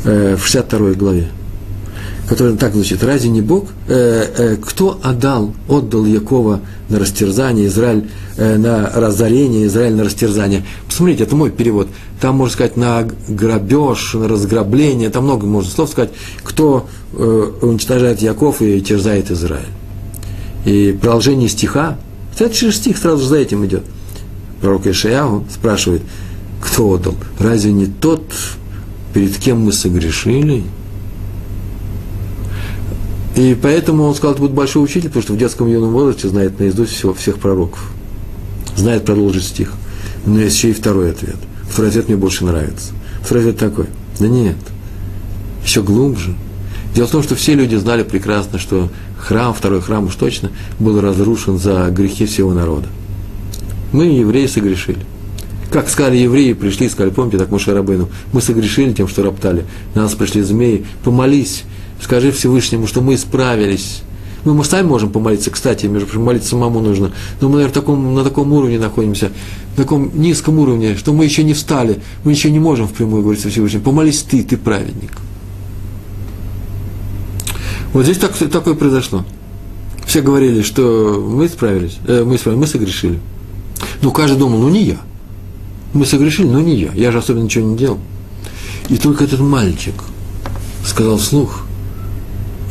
[0.05, 1.27] э, в 62 главе,
[2.27, 3.03] который так звучит.
[3.03, 3.69] Разве не Бог?
[3.87, 6.59] Э, э, кто отдал, отдал Якова
[6.89, 10.65] на растерзание, Израиль э, на разорение, Израиль на растерзание?
[10.87, 11.87] Посмотрите, это мой перевод.
[12.19, 16.11] Там можно сказать на грабеж, на разграбление, там много можно слов сказать.
[16.43, 19.65] Кто Э, уничтожает Яков и терзает Израиль.
[20.65, 21.97] И продолжение стиха,
[22.35, 23.83] следующий стих сразу за этим идет.
[24.61, 26.01] Пророк Ишаяу спрашивает,
[26.61, 27.15] кто отдал?
[27.39, 28.21] Разве не тот,
[29.13, 30.63] перед кем мы согрешили?
[33.37, 36.59] И поэтому он сказал, это будет большой учитель, потому что в детском юном возрасте знает
[36.59, 37.79] наизусть всего, всех пророков.
[38.75, 39.71] Знает продолжить стих.
[40.25, 41.37] Но есть еще и второй ответ.
[41.69, 42.91] Второй ответ мне больше нравится.
[43.21, 43.85] Второй ответ такой.
[44.19, 44.57] Да нет,
[45.63, 46.35] еще глубже–
[46.97, 50.99] Дело в том, что все люди знали прекрасно, что храм, второй храм уж точно, был
[50.99, 52.87] разрушен за грехи всего народа.
[53.91, 54.97] Мы, евреи, согрешили.
[55.71, 59.65] Как сказали евреи, пришли, сказали, помните, так Моше Рабыну, мы согрешили тем, что роптали.
[59.93, 61.65] На нас пришли змеи, помолись,
[62.01, 64.01] скажи Всевышнему, что мы исправились.
[64.45, 67.11] Ну, мы сами можем помолиться, кстати, между прочим, молиться самому нужно.
[67.41, 69.31] Но мы, наверное, таком, на таком уровне находимся,
[69.75, 73.41] на таком низком уровне, что мы еще не встали, мы еще не можем впрямую говорить
[73.41, 73.81] со Всевышним.
[73.81, 75.11] Помолись ты, ты праведник.
[77.93, 79.25] Вот здесь так, такое произошло.
[80.05, 83.19] Все говорили, что мы справились, э, мы справились, мы согрешили.
[84.01, 84.97] Ну, каждый думал, ну не я.
[85.93, 86.91] Мы согрешили, но не я.
[86.93, 87.99] Я же особенно ничего не делал.
[88.87, 89.95] И только этот мальчик
[90.85, 91.66] сказал вслух,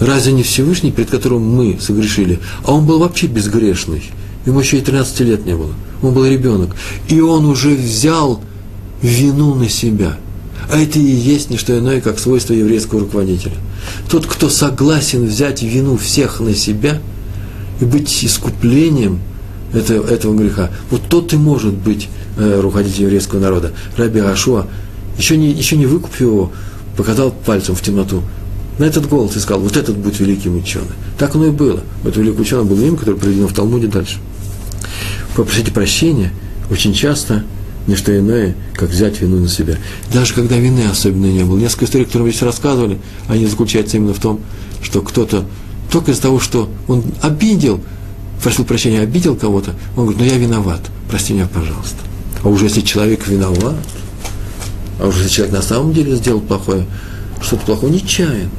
[0.00, 2.40] разве не Всевышний, перед которым мы согрешили?
[2.64, 4.02] А он был вообще безгрешный.
[4.44, 5.72] Ему еще и 13 лет не было.
[6.02, 6.76] Он был ребенок.
[7.08, 8.40] И он уже взял
[9.02, 10.18] вину на себя–
[10.70, 13.54] а это и есть не что иное, как свойство еврейского руководителя.
[14.10, 17.00] Тот, кто согласен взять вину всех на себя
[17.80, 19.20] и быть искуплением
[19.72, 23.72] этого, этого греха, вот тот и может быть э, руководителем еврейского народа.
[23.96, 24.66] Раби Ашуа,
[25.18, 26.52] еще не, еще не выкупив его,
[26.96, 28.22] показал пальцем в темноту.
[28.78, 30.88] На этот голос и сказал, вот этот будет великим ученым.
[31.18, 31.80] Так оно и было.
[32.04, 34.18] Это великий ученый был имя, которое приведено в Талмуде дальше.
[35.34, 36.32] Попросите прощения
[36.70, 37.44] очень часто–
[37.86, 39.76] не что иное, как взять вину на себя.
[40.12, 41.56] Даже когда вины особенно не было.
[41.56, 42.98] Несколько историй, которые мы здесь рассказывали,
[43.28, 44.40] они заключаются именно в том,
[44.82, 45.44] что кто-то
[45.90, 47.80] только из-за того, что он обидел,
[48.42, 51.96] просил прощения, обидел кого-то, он говорит, ну я виноват, прости меня, пожалуйста.
[52.42, 53.76] А уже если человек виноват,
[54.98, 56.86] а уже если человек на самом деле сделал плохое,
[57.40, 58.50] что-то плохое, нечаянно.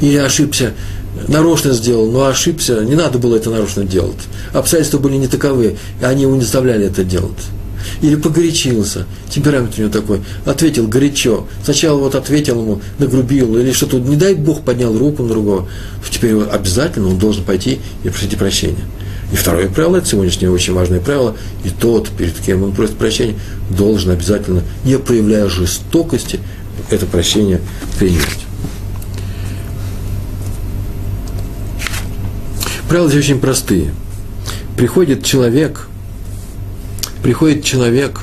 [0.00, 0.72] Или ошибся,
[1.28, 4.18] нарочно сделал, но ошибся, не надо было это нарочно делать.
[4.52, 7.38] Обстоятельства были не таковы, и они его не заставляли это делать.
[8.02, 13.98] Или погорячился, темперамент у него такой, ответил горячо, сначала вот ответил ему, нагрубил, или что-то,
[13.98, 15.68] не дай Бог, поднял руку на другого,
[16.10, 18.84] теперь обязательно он должен пойти и просить прощения.
[19.32, 23.36] И второе правило, это сегодняшнее очень важное правило, и тот, перед кем он просит прощения,
[23.70, 26.40] должен обязательно, не проявляя жестокости,
[26.90, 27.60] это прощение
[27.98, 28.49] принять.
[32.90, 33.94] Правила здесь очень простые.
[34.76, 35.86] Приходит человек,
[37.22, 38.22] приходит человек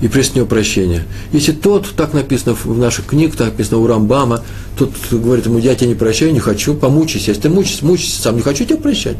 [0.00, 1.04] и просит него прощения.
[1.32, 4.42] Если тот, так написано в наших книгах, так написано у Рамбама,
[4.78, 7.32] тот говорит ему, я тебя не прощаю, не хочу, помучайся.
[7.32, 9.18] Если ты мучишься, мучайся сам, не хочу тебя прощать,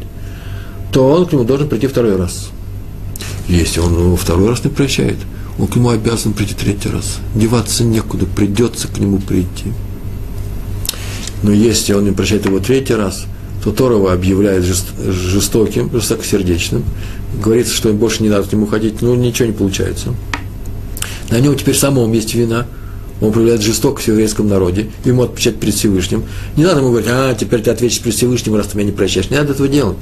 [0.91, 2.49] то он к нему должен прийти второй раз.
[3.47, 5.17] Если он его второй раз не прощает,
[5.59, 7.19] он к нему обязан прийти третий раз.
[7.35, 9.73] Деваться некуда, придется к нему прийти.
[11.43, 13.27] Но если он не прощает его третий раз,
[13.63, 16.83] то Торова объявляет жестоким, жестокосердечным.
[17.43, 20.13] Говорится, что им больше не надо к нему ходить, но ничего не получается.
[21.29, 22.65] На нем теперь самом есть вина.
[23.21, 26.23] Он проявляет жестокость в еврейском народе, ему отвечать перед Всевышним.
[26.57, 29.29] Не надо ему говорить, а, теперь ты ответишь перед Всевышним, раз ты меня не прощаешь.
[29.29, 29.97] Не надо этого делать.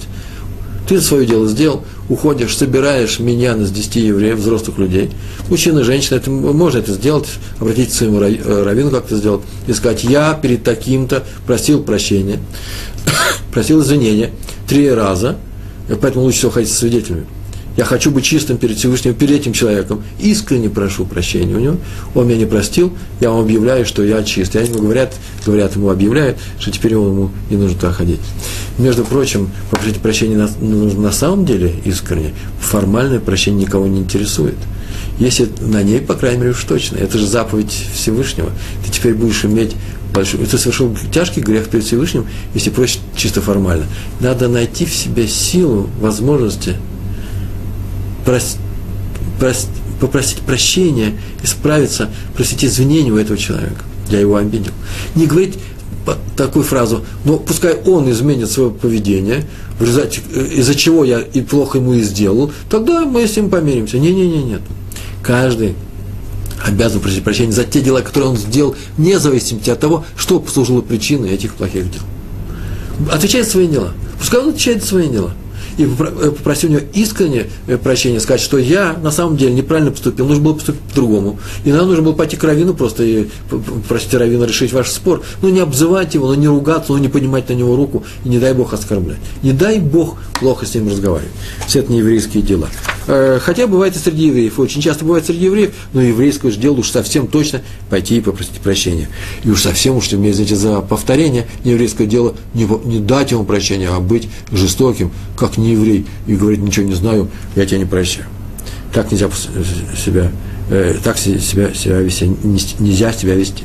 [0.89, 5.11] Ты свое дело сделал, уходишь, собираешь меня из 10 евреев, взрослых людей,
[5.47, 7.27] мужчина, женщина, это, можно это сделать,
[7.59, 12.39] обратиться к своему э, раввину, как это сделать, и сказать, я перед таким-то просил прощения,
[13.53, 14.31] просил извинения
[14.67, 15.35] три раза,
[16.01, 17.27] поэтому лучше всего ходить со свидетелями.
[17.79, 20.03] Я хочу быть чистым перед Всевышним, перед этим человеком.
[20.19, 21.77] Искренне прошу прощения у него.
[22.13, 24.53] Он меня не простил, я вам объявляю, что я чист.
[24.57, 25.15] Они ему говорят,
[25.45, 28.19] говорят ему, объявляют, что теперь ему не нужно туда ходить.
[28.77, 32.33] Между прочим, попросить прощения на, нужно на самом деле искренне.
[32.59, 34.57] Формальное прощение никого не интересует.
[35.17, 36.97] Если на ней, по крайней мере, уж точно.
[36.97, 38.49] Это же заповедь Всевышнего.
[38.85, 39.73] Ты теперь будешь иметь
[40.13, 40.45] большой...
[40.45, 43.85] Ты совершил тяжкий грех перед Всевышним, если просишь чисто формально.
[44.19, 46.75] Надо найти в себе силу, возможности
[48.29, 48.57] прос,
[49.39, 49.67] прос,
[49.99, 53.83] попросить прощения, исправиться, просить извинения у этого человека.
[54.11, 54.71] Я его обидел.
[55.15, 55.55] Не говорить
[56.37, 59.45] такую фразу, но пускай он изменит свое поведение,
[59.79, 63.49] в результате, э, из-за чего я и плохо ему и сделал, тогда мы с ним
[63.49, 63.97] помиримся.
[63.97, 64.61] Не-не-не, нет.
[65.23, 65.73] Каждый
[66.63, 70.81] обязан просить прощения за те дела, которые он сделал, вне зависимости от того, что послужило
[70.81, 72.03] причиной этих плохих дел.
[73.11, 73.93] Отвечает свои дела.
[74.19, 75.33] Пускай он отвечает свои дела
[75.79, 79.91] и э, попроси у него искренне э, прощения, сказать, что я на самом деле неправильно
[79.91, 81.39] поступил, нужно было поступить по-другому.
[81.63, 83.27] И нам нужно было пойти к Равину просто и
[83.87, 85.23] просить Равина решить ваш спор.
[85.41, 88.39] Ну, не обзывать его, но не ругаться, но не поднимать на него руку, и не
[88.39, 89.19] дай Бог оскорблять.
[89.41, 91.31] Не дай Бог плохо с ним разговаривать.
[91.65, 92.67] Все это не еврейские дела.
[93.07, 96.75] Э, хотя бывает и среди евреев, очень часто бывает среди евреев, но еврейское же дело
[96.75, 99.09] уж совсем точно пойти и попросить прощения.
[99.43, 103.89] И уж совсем уж, мне извините за повторение, еврейское дело не, не дать ему прощения,
[103.89, 108.27] а быть жестоким, как не еврей, и говорить, ничего не знаю, я тебя не прощаю.
[108.93, 109.29] Так нельзя
[109.97, 110.31] себя,
[110.69, 112.31] э, так себя, себя вести,
[112.79, 113.63] нельзя себя вести.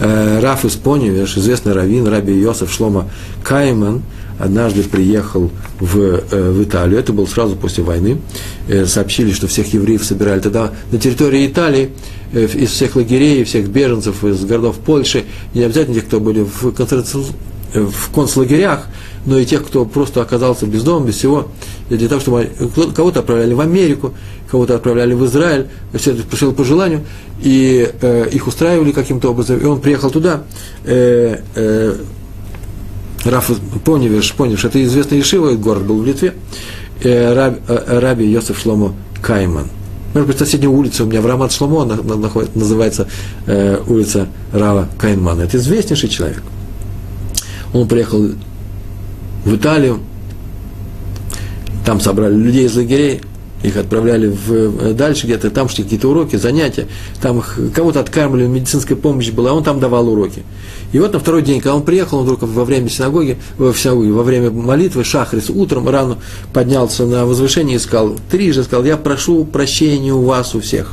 [0.00, 3.08] Э, Раф из Поневеш, известный раввин, раби Йосеф Шлома
[3.42, 4.02] Кайман,
[4.38, 8.18] однажды приехал в, э, в Италию, это было сразу после войны,
[8.68, 11.90] э, сообщили, что всех евреев собирали тогда на территории Италии,
[12.32, 16.72] э, из всех лагерей, всех беженцев из городов Польши, не обязательно тех, кто были в
[16.72, 17.30] концентрационных
[17.74, 18.86] в концлагерях,
[19.26, 21.48] но и тех, кто просто оказался без дома, без всего,
[21.88, 22.50] для того, чтобы
[22.94, 24.14] кого-то отправляли в Америку,
[24.50, 27.04] кого-то отправляли в Израиль, все это пришло по желанию,
[27.42, 30.42] и э, их устраивали каким-то образом, и он приехал туда,
[30.84, 31.94] э, э,
[33.24, 33.50] Раф
[33.84, 36.34] Поневиш, Поневиш, это известный Ешива, город был в Литве,
[37.02, 39.68] э, раб, э, раби Йосеф Шломо Кайман.
[40.12, 43.08] Может быть, соседняя улица у меня в Рамат Шломо находится, называется
[43.46, 45.42] э, улица Рава Кайнмана.
[45.42, 46.42] Это известнейший человек.
[47.72, 48.28] Он приехал
[49.44, 50.00] в Италию,
[51.84, 53.20] там собрали людей из лагерей,
[53.62, 56.86] их отправляли в, э, дальше где-то, там шли какие-то уроки, занятия,
[57.22, 60.42] там их, кого-то откармливали, медицинская помощь была, он там давал уроки.
[60.92, 64.12] И вот на второй день, когда он приехал, он вдруг во время синагоги, в синагоге,
[64.12, 66.18] во время молитвы, шахрис, утром рано
[66.52, 70.92] поднялся на возвышение и сказал, трижды сказал, я прошу прощения у вас у всех.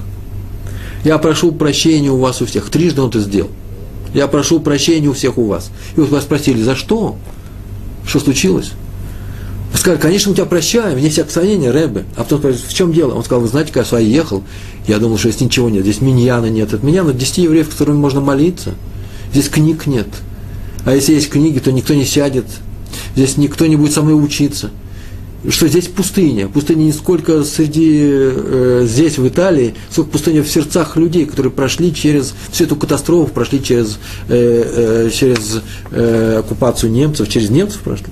[1.04, 2.70] Я прошу прощения у вас у всех.
[2.70, 3.50] Трижды он это сделал.
[4.14, 5.72] Я прошу прощения у всех у вас.
[5.96, 7.16] И вот вас спросили, за что?
[8.06, 8.72] Что случилось?
[9.74, 12.06] Сказали, конечно, мы тебя прощаем, вне всякого сомнения, Рэбе.
[12.16, 13.14] А потом спросили, в чем дело?
[13.14, 14.44] Он сказал, вы знаете, когда я ехал,
[14.88, 16.74] я думал, что здесь ничего нет, здесь миньяна нет.
[16.74, 18.76] От миньяна 10 евреев, которым можно молиться.
[19.32, 20.08] Здесь книг нет.
[20.86, 22.46] А если есть книги, то никто не сядет.
[23.16, 24.72] Здесь никто не будет со мной учиться
[25.50, 26.48] что здесь пустыня.
[26.48, 31.94] Пустыня не сколько среди, э, здесь, в Италии, сколько пустыня в сердцах людей, которые прошли
[31.94, 33.98] через всю эту катастрофу, прошли через,
[34.30, 35.62] э, э, через
[35.92, 38.08] э, оккупацию немцев, через немцев прошли.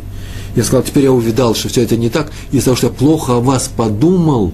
[0.55, 3.37] Я сказал, теперь я увидал, что все это не так, из-за того, что я плохо
[3.37, 4.51] о вас подумал,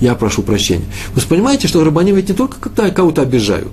[0.00, 0.84] я прошу прощения.
[1.14, 3.72] Вы понимаете, что рабани ведь не только когда кого-то обижают,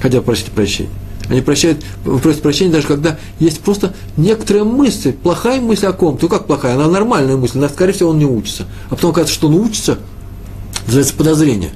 [0.00, 0.90] хотя просить прощения,
[1.30, 6.24] Они прощают, просят прощения даже когда есть просто некоторая мысль, плохая мысль о ком-то.
[6.24, 6.74] Ну как плохая?
[6.74, 8.66] Она нормальная мысль, но, скорее всего, он не учится.
[8.88, 9.98] А потом оказывается, что он учится,
[10.86, 11.70] называется подозрение.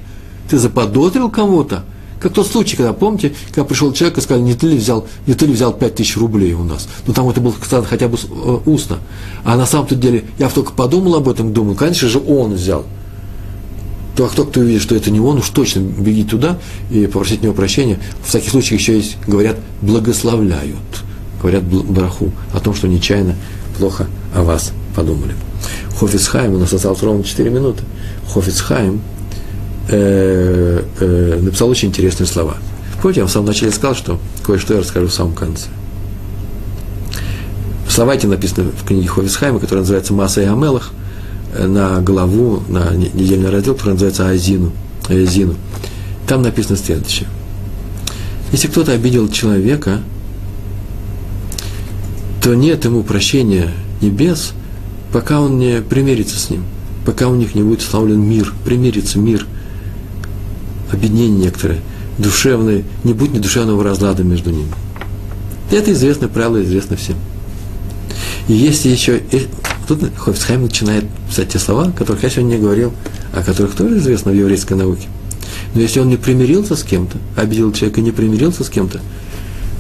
[0.51, 1.85] Ты заподозрил кого-то,
[2.19, 5.35] как тот случай, когда, помните, когда пришел человек и сказал, не ты ли взял, не
[5.35, 6.89] ты ли взял 5 тысяч рублей у нас.
[7.07, 8.99] Ну, там это было сказано хотя бы э, устно.
[9.45, 12.85] А на самом-то деле, я только подумал об этом, думал, конечно же, он взял.
[14.17, 16.59] То, а кто, кто увидит, что это не он, уж точно беги туда
[16.91, 17.99] и попросить у него прощения.
[18.23, 20.79] В таких случаях еще есть, говорят, благословляют.
[21.41, 23.35] Говорят браху о том, что нечаянно
[23.77, 25.35] плохо о вас подумали.
[25.99, 27.83] Хофицхайм, у нас осталось ровно 4 минуты.
[28.33, 29.01] Хофицхайм–
[29.89, 32.57] э, э, написал очень интересные слова.
[33.03, 35.69] Помните, я в самом начале сказал, что кое-что я расскажу в самом конце.
[37.89, 40.93] Слова эти написаны в книге Ховисхайма, которая называется «Масса и Амелах»,
[41.59, 44.73] на главу, на недельный раздел, который называется Азину.
[45.09, 45.55] Азину.
[46.27, 47.29] Там написано следующее.
[48.53, 50.01] Если кто-то обидел человека,
[52.43, 54.53] то нет ему прощения небес,
[55.13, 56.65] пока он не примирится с ним,
[57.05, 59.47] пока у них не будет установлен мир, примирится мир–
[60.95, 61.81] объединение некоторое,
[62.19, 64.73] душевное, не будет ни душевного разлада между ними.
[65.71, 67.17] Это известное правило, известно всем.
[68.49, 69.23] И если еще...
[69.87, 72.93] Тут Хофицхайм начинает писать те слова, которых я сегодня не говорил,
[73.33, 75.09] о которых тоже известно в еврейской науке.
[75.75, 79.01] Но если он не примирился с кем-то, обидел человека и не примирился с кем-то,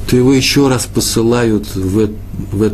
[0.08, 2.10] то его еще раз посылают в,
[2.52, 2.72] в,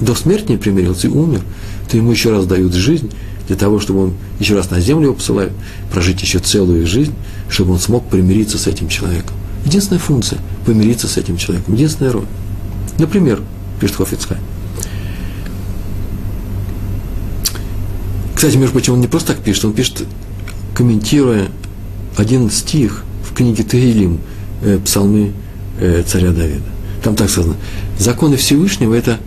[0.00, 1.42] до смерти не примирился и умер,
[1.90, 3.10] то ему еще раз дают жизнь,
[3.48, 5.52] для того, чтобы он еще раз на землю его посылают,
[5.92, 7.14] прожить еще целую жизнь,
[7.48, 9.36] чтобы он смог примириться с этим человеком.
[9.64, 11.74] Единственная функция– помириться с этим человеком.
[11.74, 12.26] Единственная роль.
[12.98, 13.40] Например,
[13.80, 14.38] пишет Хофицхай.
[18.36, 20.04] Кстати, между прочим, он не просто так пишет, он пишет,
[20.74, 21.48] комментируя
[22.18, 24.18] один стих в книге Таилим,
[24.60, 25.32] э, псалмы
[25.80, 26.60] э, царя Давида.
[27.02, 27.56] Там так сказано,
[27.98, 29.18] законы Всевышнего– это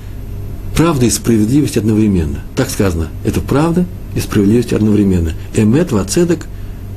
[0.76, 2.42] правда и справедливость одновременно.
[2.56, 5.34] Так сказано, это правда и справедливость одновременно.
[5.56, 6.46] Эмет вацедек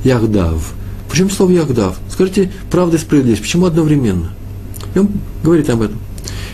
[0.03, 0.73] яхдав.
[1.09, 1.99] Почему слово яхдав?
[2.11, 3.41] Скажите, правда и справедливость.
[3.41, 4.29] Почему одновременно?
[4.93, 5.09] И он
[5.43, 5.97] говорит об этом.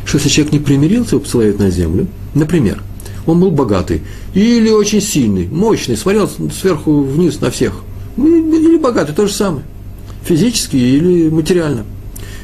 [0.05, 2.82] Что если человек не примирился, его посылают на землю, например,
[3.30, 4.01] он был богатый
[4.34, 7.73] или очень сильный, мощный, смотрел сверху вниз на всех,
[8.17, 9.63] ну, или богатый, то же самое,
[10.23, 11.86] физически или материально.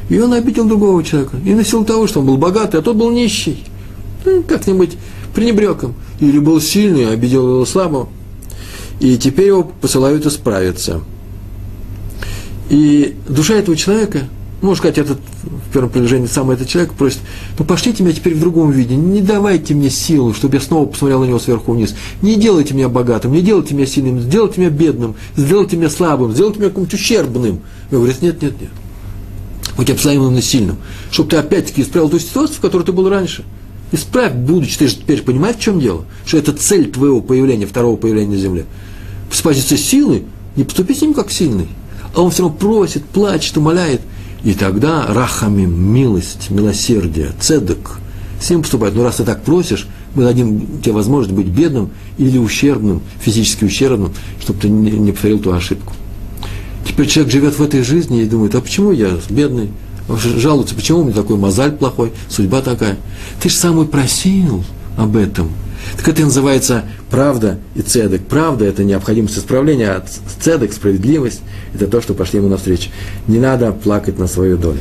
[0.09, 1.37] И он обидел другого человека.
[1.43, 3.63] И на силу того, что он был богатый, а тот был нищий.
[4.23, 4.91] Ну, как-нибудь
[5.33, 8.07] пренебрег им или был сильный, обидел его слабого,
[8.99, 11.01] и теперь его посылают исправиться.
[12.69, 14.27] И душа этого человека,
[14.61, 17.19] можно сказать, этот в первом предложении сам этот человек просит,
[17.59, 21.21] ну пошлите меня теперь в другом виде, не давайте мне силу, чтобы я снова посмотрел
[21.21, 25.15] на него сверху вниз, не делайте меня богатым, не делайте меня сильным, сделайте меня бедным,
[25.35, 27.61] сделайте меня слабым, сделайте меня каким-то ущербным.
[27.91, 28.71] И говорит, нет, нет, нет.
[29.77, 30.77] Тебя посылаем именно сильным,
[31.11, 33.43] чтобы ты опять-таки исправил ту ситуацию, в которой ты был раньше–
[33.91, 36.05] Исправь будучи, ты же теперь понимаешь, в чем дело?
[36.25, 38.65] Что это цель твоего появления, второго появления на земле.
[39.31, 39.41] С
[39.77, 40.23] силы
[40.55, 41.67] не поступи с ним как сильный.
[42.13, 44.01] А он все равно просит, плачет, умоляет.
[44.45, 47.97] И тогда рахами милость, милосердие, цедок
[48.39, 48.95] с ним поступает.
[48.95, 51.89] Но раз ты так просишь, мы дадим тебе возможность быть бедным
[52.19, 55.93] или ущербным, физически ущербным, чтобы ты не повторил ту ошибку.
[56.87, 59.71] Теперь человек живет в этой жизни и думает, а почему я бедный?
[60.07, 62.97] жалуются, почему у меня такой мозаль плохой, судьба такая.
[63.41, 64.63] Ты же сам и просил
[64.95, 65.49] об этом.
[65.97, 68.21] Так это называется правда и цедок.
[68.27, 70.05] Правда– это необходимость исправления, а
[70.39, 71.41] цедок– справедливость–
[71.73, 72.89] это то, что пошли ему навстречу.
[73.27, 74.79] Не надо плакать на свою долю.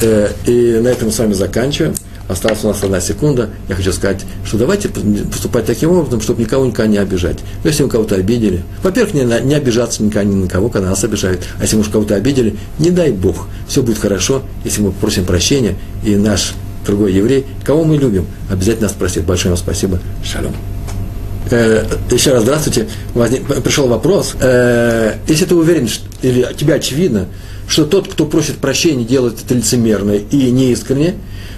[0.00, 1.94] Э, и на этом мы с вами заканчиваем.
[2.28, 3.50] Осталась у нас одна секунда.
[3.68, 7.38] Я хочу сказать, что давайте поступать таким образом, чтобы никого никогда не обижать.
[7.62, 11.02] Но если мы кого-то обидели, во-первых, не, не обижаться никогда ни на кого, когда нас
[11.04, 11.42] обижают.
[11.58, 15.24] А если мы уж кого-то обидели, не дай Бог, все будет хорошо, если мы просим
[15.24, 15.74] прощения,
[16.04, 16.54] и наш
[16.84, 19.24] другой еврей, кого мы любим, обязательно нас простит.
[19.24, 19.98] Большое вам спасибо.
[20.24, 20.54] Шалом.
[21.50, 22.88] Э, еще раз здравствуйте.
[23.14, 24.34] Возник, пришел вопрос.
[24.40, 27.26] Э, если ты уверен, что, или тебе очевидно,
[27.68, 31.14] что тот, кто просит прощения, делает это лицемерно и неискренне,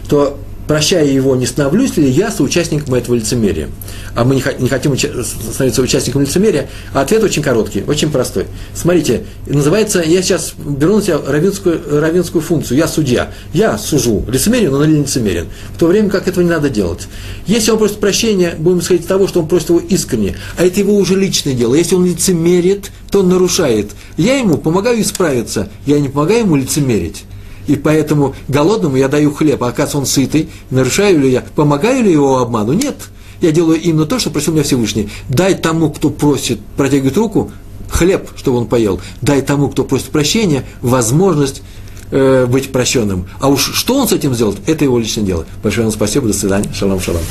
[0.09, 3.69] то прощая его, не становлюсь ли я соучастником этого лицемерия?
[4.15, 6.69] А мы не, хотим становиться участником лицемерия.
[6.93, 8.47] А ответ очень короткий, очень простой.
[8.75, 13.33] Смотрите, называется, я сейчас беру на себя равинскую, равинскую функцию, я судья.
[13.53, 15.49] Я сужу, лицемерен он или лицемерен.
[15.75, 17.09] В то время как этого не надо делать.
[17.47, 20.37] Если он просит прощения, будем исходить из того, что он просит его искренне.
[20.57, 21.75] А это его уже личное дело.
[21.75, 23.91] Если он лицемерит, то он нарушает.
[24.17, 27.25] Я ему помогаю исправиться, я не помогаю ему лицемерить
[27.67, 32.13] и поэтому голодному я даю хлеб, а оказывается он сытый, нарушаю ли я, помогаю ли
[32.13, 32.73] его обману?
[32.73, 32.97] Нет.
[33.41, 35.11] Я делаю именно то, что просил меня Всевышний.
[35.29, 37.51] Дай тому, кто просит, протягивает руку,
[37.91, 39.01] хлеб, чтобы он поел.
[39.21, 41.63] Дай тому, кто просит прощения, возможность
[42.11, 43.27] э, быть прощенным.
[43.41, 45.47] А уж что он с этим сделает, это его личное дело.
[45.63, 47.23] Большое вам спасибо, до свидания, шалом, шалом.